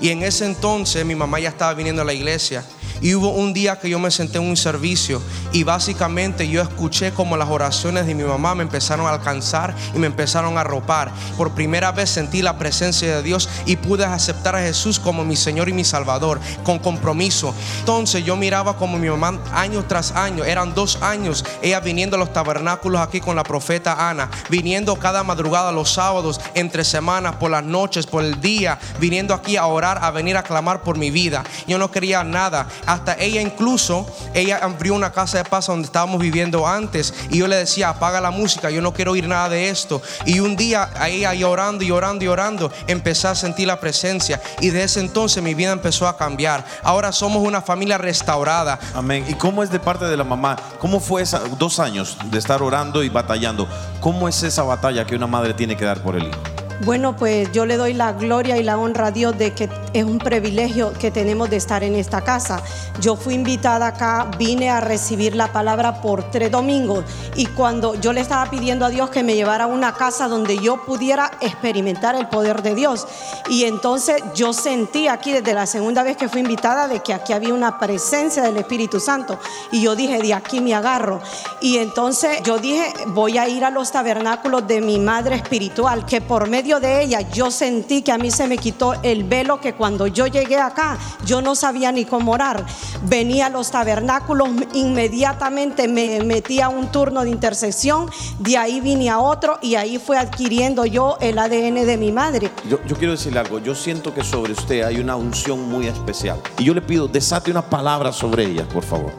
Y 0.00 0.08
en 0.08 0.22
ese 0.22 0.46
entonces 0.46 1.04
mi 1.04 1.14
mamá 1.14 1.40
ya 1.40 1.50
estaba 1.50 1.74
viniendo 1.74 2.02
a 2.02 2.04
la 2.04 2.14
iglesia. 2.14 2.64
Y 3.00 3.14
hubo 3.14 3.30
un 3.30 3.52
día 3.52 3.78
que 3.78 3.88
yo 3.88 3.98
me 3.98 4.10
senté 4.10 4.38
en 4.38 4.44
un 4.44 4.56
servicio 4.56 5.22
y 5.52 5.64
básicamente 5.64 6.48
yo 6.48 6.62
escuché 6.62 7.12
como 7.12 7.36
las 7.36 7.48
oraciones 7.48 8.06
de 8.06 8.14
mi 8.14 8.24
mamá 8.24 8.54
me 8.54 8.62
empezaron 8.62 9.06
a 9.06 9.10
alcanzar 9.10 9.74
y 9.94 9.98
me 9.98 10.06
empezaron 10.06 10.58
a 10.58 10.64
ropar. 10.64 11.12
Por 11.36 11.52
primera 11.52 11.92
vez 11.92 12.10
sentí 12.10 12.42
la 12.42 12.58
presencia 12.58 13.16
de 13.16 13.22
Dios 13.22 13.48
y 13.66 13.76
pude 13.76 14.04
aceptar 14.04 14.56
a 14.56 14.60
Jesús 14.60 14.98
como 14.98 15.24
mi 15.24 15.36
Señor 15.36 15.68
y 15.68 15.72
mi 15.72 15.84
Salvador 15.84 16.40
con 16.64 16.78
compromiso. 16.78 17.54
Entonces 17.80 18.24
yo 18.24 18.36
miraba 18.36 18.76
como 18.76 18.98
mi 18.98 19.08
mamá 19.08 19.38
año 19.52 19.84
tras 19.86 20.12
año, 20.12 20.44
eran 20.44 20.74
dos 20.74 21.02
años, 21.02 21.44
ella 21.62 21.80
viniendo 21.80 22.16
a 22.16 22.18
los 22.18 22.32
tabernáculos 22.32 23.00
aquí 23.00 23.20
con 23.20 23.36
la 23.36 23.42
profeta 23.42 24.10
Ana, 24.10 24.30
viniendo 24.48 24.96
cada 24.96 25.22
madrugada 25.22 25.72
los 25.72 25.92
sábados, 25.92 26.40
entre 26.54 26.84
semanas, 26.84 27.36
por 27.36 27.50
las 27.50 27.64
noches, 27.64 28.06
por 28.06 28.24
el 28.24 28.40
día, 28.40 28.78
viniendo 28.98 29.34
aquí 29.34 29.56
a 29.56 29.66
orar, 29.66 29.98
a 30.02 30.10
venir 30.10 30.36
a 30.36 30.42
clamar 30.42 30.82
por 30.82 30.98
mi 30.98 31.10
vida. 31.10 31.44
Yo 31.66 31.78
no 31.78 31.90
quería 31.90 32.24
nada. 32.24 32.66
Hasta 32.90 33.14
ella 33.20 33.40
incluso, 33.40 34.04
ella 34.34 34.58
abrió 34.60 34.94
una 34.94 35.12
casa 35.12 35.38
de 35.38 35.44
paz 35.44 35.68
donde 35.68 35.86
estábamos 35.86 36.20
viviendo 36.20 36.66
antes 36.66 37.14
y 37.30 37.38
yo 37.38 37.46
le 37.46 37.54
decía, 37.54 37.90
apaga 37.90 38.20
la 38.20 38.32
música, 38.32 38.68
yo 38.68 38.82
no 38.82 38.92
quiero 38.92 39.12
oír 39.12 39.28
nada 39.28 39.48
de 39.48 39.68
esto. 39.68 40.02
Y 40.26 40.40
un 40.40 40.56
día 40.56 40.90
a 40.96 41.08
ella 41.08 41.32
llorando 41.32 41.84
y 41.84 41.92
orando 41.92 42.24
y 42.24 42.26
orando, 42.26 42.72
empecé 42.88 43.28
a 43.28 43.36
sentir 43.36 43.68
la 43.68 43.78
presencia 43.78 44.42
y 44.60 44.70
desde 44.70 44.82
ese 44.82 45.00
entonces 45.02 45.40
mi 45.40 45.54
vida 45.54 45.70
empezó 45.70 46.08
a 46.08 46.16
cambiar. 46.16 46.64
Ahora 46.82 47.12
somos 47.12 47.46
una 47.46 47.62
familia 47.62 47.96
restaurada. 47.96 48.80
Amén. 48.92 49.24
¿Y 49.28 49.34
cómo 49.34 49.62
es 49.62 49.70
de 49.70 49.78
parte 49.78 50.06
de 50.06 50.16
la 50.16 50.24
mamá? 50.24 50.56
¿Cómo 50.80 50.98
fue 50.98 51.22
esos 51.22 51.56
dos 51.60 51.78
años 51.78 52.18
de 52.24 52.38
estar 52.40 52.60
orando 52.60 53.04
y 53.04 53.08
batallando? 53.08 53.68
¿Cómo 54.00 54.28
es 54.28 54.42
esa 54.42 54.64
batalla 54.64 55.06
que 55.06 55.14
una 55.14 55.28
madre 55.28 55.54
tiene 55.54 55.76
que 55.76 55.84
dar 55.84 56.02
por 56.02 56.16
el 56.16 56.24
hijo? 56.24 56.40
Bueno, 56.82 57.14
pues 57.14 57.52
yo 57.52 57.66
le 57.66 57.76
doy 57.76 57.92
la 57.92 58.12
gloria 58.12 58.56
y 58.56 58.62
la 58.62 58.78
honra 58.78 59.08
a 59.08 59.10
Dios 59.10 59.36
de 59.36 59.52
que 59.52 59.68
es 59.92 60.04
un 60.04 60.18
privilegio 60.18 60.92
que 60.92 61.10
tenemos 61.10 61.50
de 61.50 61.56
estar 61.56 61.82
en 61.82 61.94
esta 61.94 62.22
casa. 62.22 62.62
Yo 63.00 63.16
fui 63.16 63.34
invitada 63.34 63.88
acá, 63.88 64.30
vine 64.38 64.70
a 64.70 64.80
recibir 64.80 65.34
la 65.34 65.52
palabra 65.52 66.00
por 66.00 66.30
tres 66.30 66.50
domingos 66.50 67.04
y 67.36 67.46
cuando 67.46 67.94
yo 67.94 68.12
le 68.12 68.20
estaba 68.20 68.50
pidiendo 68.50 68.84
a 68.84 68.90
Dios 68.90 69.10
que 69.10 69.22
me 69.22 69.34
llevara 69.34 69.64
a 69.64 69.66
una 69.66 69.94
casa 69.94 70.28
donde 70.28 70.58
yo 70.58 70.84
pudiera 70.84 71.30
experimentar 71.40 72.14
el 72.14 72.28
poder 72.28 72.62
de 72.62 72.74
Dios. 72.74 73.06
Y 73.48 73.64
entonces 73.64 74.22
yo 74.34 74.52
sentí 74.52 75.08
aquí 75.08 75.32
desde 75.32 75.54
la 75.54 75.66
segunda 75.66 76.02
vez 76.02 76.16
que 76.16 76.28
fui 76.28 76.40
invitada 76.40 76.88
de 76.88 77.00
que 77.00 77.14
aquí 77.14 77.32
había 77.32 77.54
una 77.54 77.78
presencia 77.78 78.42
del 78.42 78.56
Espíritu 78.56 79.00
Santo. 79.00 79.38
Y 79.72 79.82
yo 79.82 79.96
dije, 79.96 80.18
de 80.18 80.34
aquí 80.34 80.60
me 80.60 80.74
agarro. 80.74 81.20
Y 81.60 81.78
entonces 81.78 82.42
yo 82.42 82.58
dije, 82.58 82.92
voy 83.08 83.38
a 83.38 83.48
ir 83.48 83.64
a 83.64 83.70
los 83.70 83.90
tabernáculos 83.90 84.66
de 84.66 84.80
mi 84.80 84.98
madre 84.98 85.36
espiritual, 85.36 86.04
que 86.06 86.20
por 86.20 86.48
medio 86.48 86.80
de 86.80 87.02
ella 87.02 87.20
yo 87.20 87.50
sentí 87.50 88.02
que 88.02 88.12
a 88.12 88.18
mí 88.18 88.30
se 88.30 88.46
me 88.46 88.58
quitó 88.58 88.94
el 89.02 89.24
velo 89.24 89.60
que 89.60 89.74
cuando 89.80 90.06
yo 90.06 90.26
llegué 90.26 90.58
acá 90.58 90.98
yo 91.24 91.40
no 91.40 91.54
sabía 91.54 91.90
ni 91.90 92.04
cómo 92.04 92.32
orar. 92.32 92.66
Venía 93.04 93.46
a 93.46 93.48
los 93.48 93.70
tabernáculos, 93.70 94.50
inmediatamente 94.74 95.88
me 95.88 96.20
metí 96.22 96.60
a 96.60 96.68
un 96.68 96.92
turno 96.92 97.22
de 97.22 97.30
intersección, 97.30 98.10
de 98.38 98.58
ahí 98.58 98.82
vine 98.82 99.08
a 99.08 99.20
otro 99.20 99.58
y 99.62 99.76
ahí 99.76 99.96
fue 99.96 100.18
adquiriendo 100.18 100.84
yo 100.84 101.16
el 101.22 101.38
ADN 101.38 101.86
de 101.86 101.96
mi 101.96 102.12
madre. 102.12 102.50
Yo, 102.68 102.78
yo 102.84 102.94
quiero 102.94 103.12
decirle 103.12 103.40
algo, 103.40 103.58
yo 103.58 103.74
siento 103.74 104.12
que 104.12 104.22
sobre 104.22 104.52
usted 104.52 104.82
hay 104.82 104.98
una 104.98 105.16
unción 105.16 105.66
muy 105.70 105.86
especial. 105.86 106.38
Y 106.58 106.64
yo 106.64 106.74
le 106.74 106.82
pido, 106.82 107.08
desate 107.08 107.50
una 107.50 107.62
palabra 107.62 108.12
sobre 108.12 108.44
ella, 108.44 108.68
por 108.68 108.82
favor. 108.82 109.12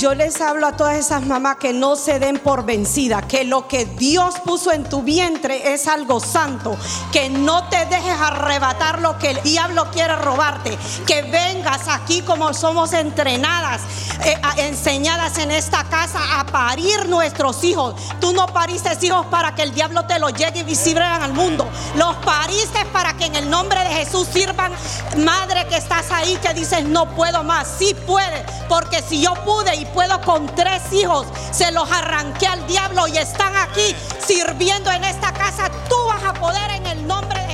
Yo 0.00 0.14
les 0.14 0.40
hablo 0.40 0.66
a 0.66 0.72
todas 0.72 0.96
esas 0.96 1.26
mamás 1.26 1.58
que 1.58 1.74
no 1.74 1.94
se 1.94 2.18
den 2.18 2.38
por 2.38 2.64
vencida, 2.64 3.20
que 3.20 3.44
lo 3.44 3.68
que 3.68 3.84
Dios 3.84 4.36
puso 4.46 4.72
en 4.72 4.84
tu 4.84 5.02
vientre 5.02 5.74
es 5.74 5.86
algo 5.86 6.20
santo, 6.20 6.74
que 7.12 7.28
no 7.28 7.68
te 7.68 7.84
dejes 7.84 8.18
arrebatar 8.18 9.02
lo 9.02 9.18
que 9.18 9.32
el 9.32 9.42
diablo 9.42 9.90
quiere 9.92 10.16
robarte, 10.16 10.78
que 11.06 11.20
vengas 11.20 11.86
aquí 11.86 12.22
como 12.22 12.54
somos 12.54 12.94
entrenadas, 12.94 13.82
eh, 14.24 14.40
enseñadas 14.56 15.36
en 15.36 15.50
esta 15.50 15.84
casa 15.84 16.40
a 16.40 16.46
parir 16.46 17.06
nuestros 17.06 17.62
hijos. 17.62 17.94
Tú 18.22 18.32
no 18.32 18.46
pariste 18.46 18.88
hijos 19.02 19.26
para 19.26 19.54
que 19.54 19.64
el 19.64 19.74
diablo 19.74 20.06
te 20.06 20.18
los 20.18 20.32
llegue 20.32 20.60
y 20.60 20.62
visibren 20.62 21.08
al 21.08 21.34
mundo, 21.34 21.68
los 21.96 22.16
pariste 22.24 22.86
para 22.90 23.18
que 23.18 23.26
en 23.26 23.36
el 23.36 23.50
nombre 23.50 23.78
de 23.80 23.90
Jesús 23.90 24.26
sirvan. 24.32 24.72
Madre 25.18 25.66
que 25.68 25.76
estás 25.76 26.10
ahí 26.10 26.36
que 26.36 26.54
dices 26.54 26.84
no 26.84 27.14
puedo 27.14 27.44
más, 27.44 27.68
sí 27.78 27.94
puede, 28.06 28.46
porque 28.66 29.02
si 29.02 29.20
yo 29.20 29.34
pude 29.44 29.76
y 29.76 29.89
puedo 29.92 30.20
con 30.22 30.46
tres 30.54 30.92
hijos, 30.92 31.26
se 31.50 31.70
los 31.72 31.90
arranqué 31.90 32.46
al 32.46 32.66
diablo 32.66 33.06
y 33.08 33.18
están 33.18 33.56
aquí 33.56 33.94
sirviendo 34.26 34.90
en 34.90 35.04
esta 35.04 35.32
casa. 35.32 35.70
Tú 35.88 35.96
vas 36.06 36.22
a 36.24 36.32
poder 36.34 36.70
en 36.72 36.86
el 36.86 37.06
nombre 37.06 37.40
de 37.46 37.49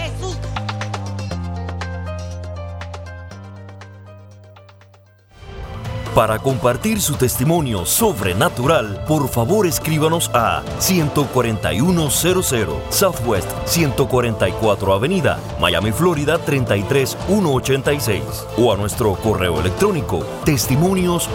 Para 6.16 6.38
compartir 6.38 7.02
su 7.02 7.16
testimonio 7.16 7.84
sobrenatural, 7.84 9.04
por 9.06 9.28
favor 9.28 9.66
escríbanos 9.66 10.30
a 10.32 10.62
14100 10.78 12.68
Southwest 12.88 13.50
144 13.66 14.94
Avenida, 14.94 15.38
Miami, 15.60 15.92
Florida 15.92 16.38
33186 16.38 18.22
o 18.56 18.72
a 18.72 18.78
nuestro 18.78 19.14
correo 19.16 19.60
electrónico 19.60 20.24
testimonios. 20.46 21.28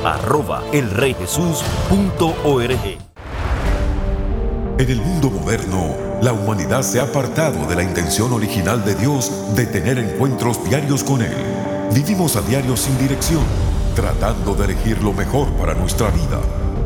En 4.80 4.90
el 4.90 5.00
mundo 5.00 5.30
moderno, 5.30 5.96
la 6.24 6.34
humanidad 6.34 6.82
se 6.82 7.00
ha 7.00 7.04
apartado 7.04 7.68
de 7.68 7.76
la 7.76 7.84
intención 7.84 8.34
original 8.34 8.84
de 8.84 8.96
Dios 8.96 9.32
de 9.56 9.68
tener 9.68 10.00
encuentros 10.00 10.68
diarios 10.68 11.04
con 11.04 11.22
Él. 11.22 11.36
Vivimos 11.94 12.36
a 12.36 12.42
diario 12.42 12.76
sin 12.76 12.98
dirección, 12.98 13.44
tratando 14.02 14.56
de 14.56 14.66
elegir 14.66 15.04
lo 15.04 15.14
mejor 15.14 15.48
para 15.58 15.76
nuestra 15.76 16.10
vida. 16.10 16.42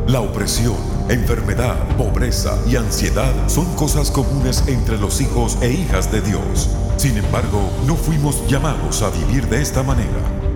La 0.06 0.20
opresión, 0.20 0.76
enfermedad, 1.08 1.74
pobreza 1.96 2.58
y 2.68 2.76
ansiedad 2.76 3.32
son 3.48 3.64
cosas 3.74 4.10
comunes 4.10 4.64
entre 4.66 4.98
los 4.98 5.22
hijos 5.22 5.56
e 5.62 5.72
hijas 5.72 6.12
de 6.12 6.20
Dios. 6.20 6.68
Sin 6.98 7.16
embargo, 7.16 7.70
no 7.86 7.96
fuimos 7.96 8.46
llamados 8.48 9.00
a 9.00 9.08
vivir 9.08 9.48
de 9.48 9.62
esta 9.62 9.82
manera. 9.82 10.45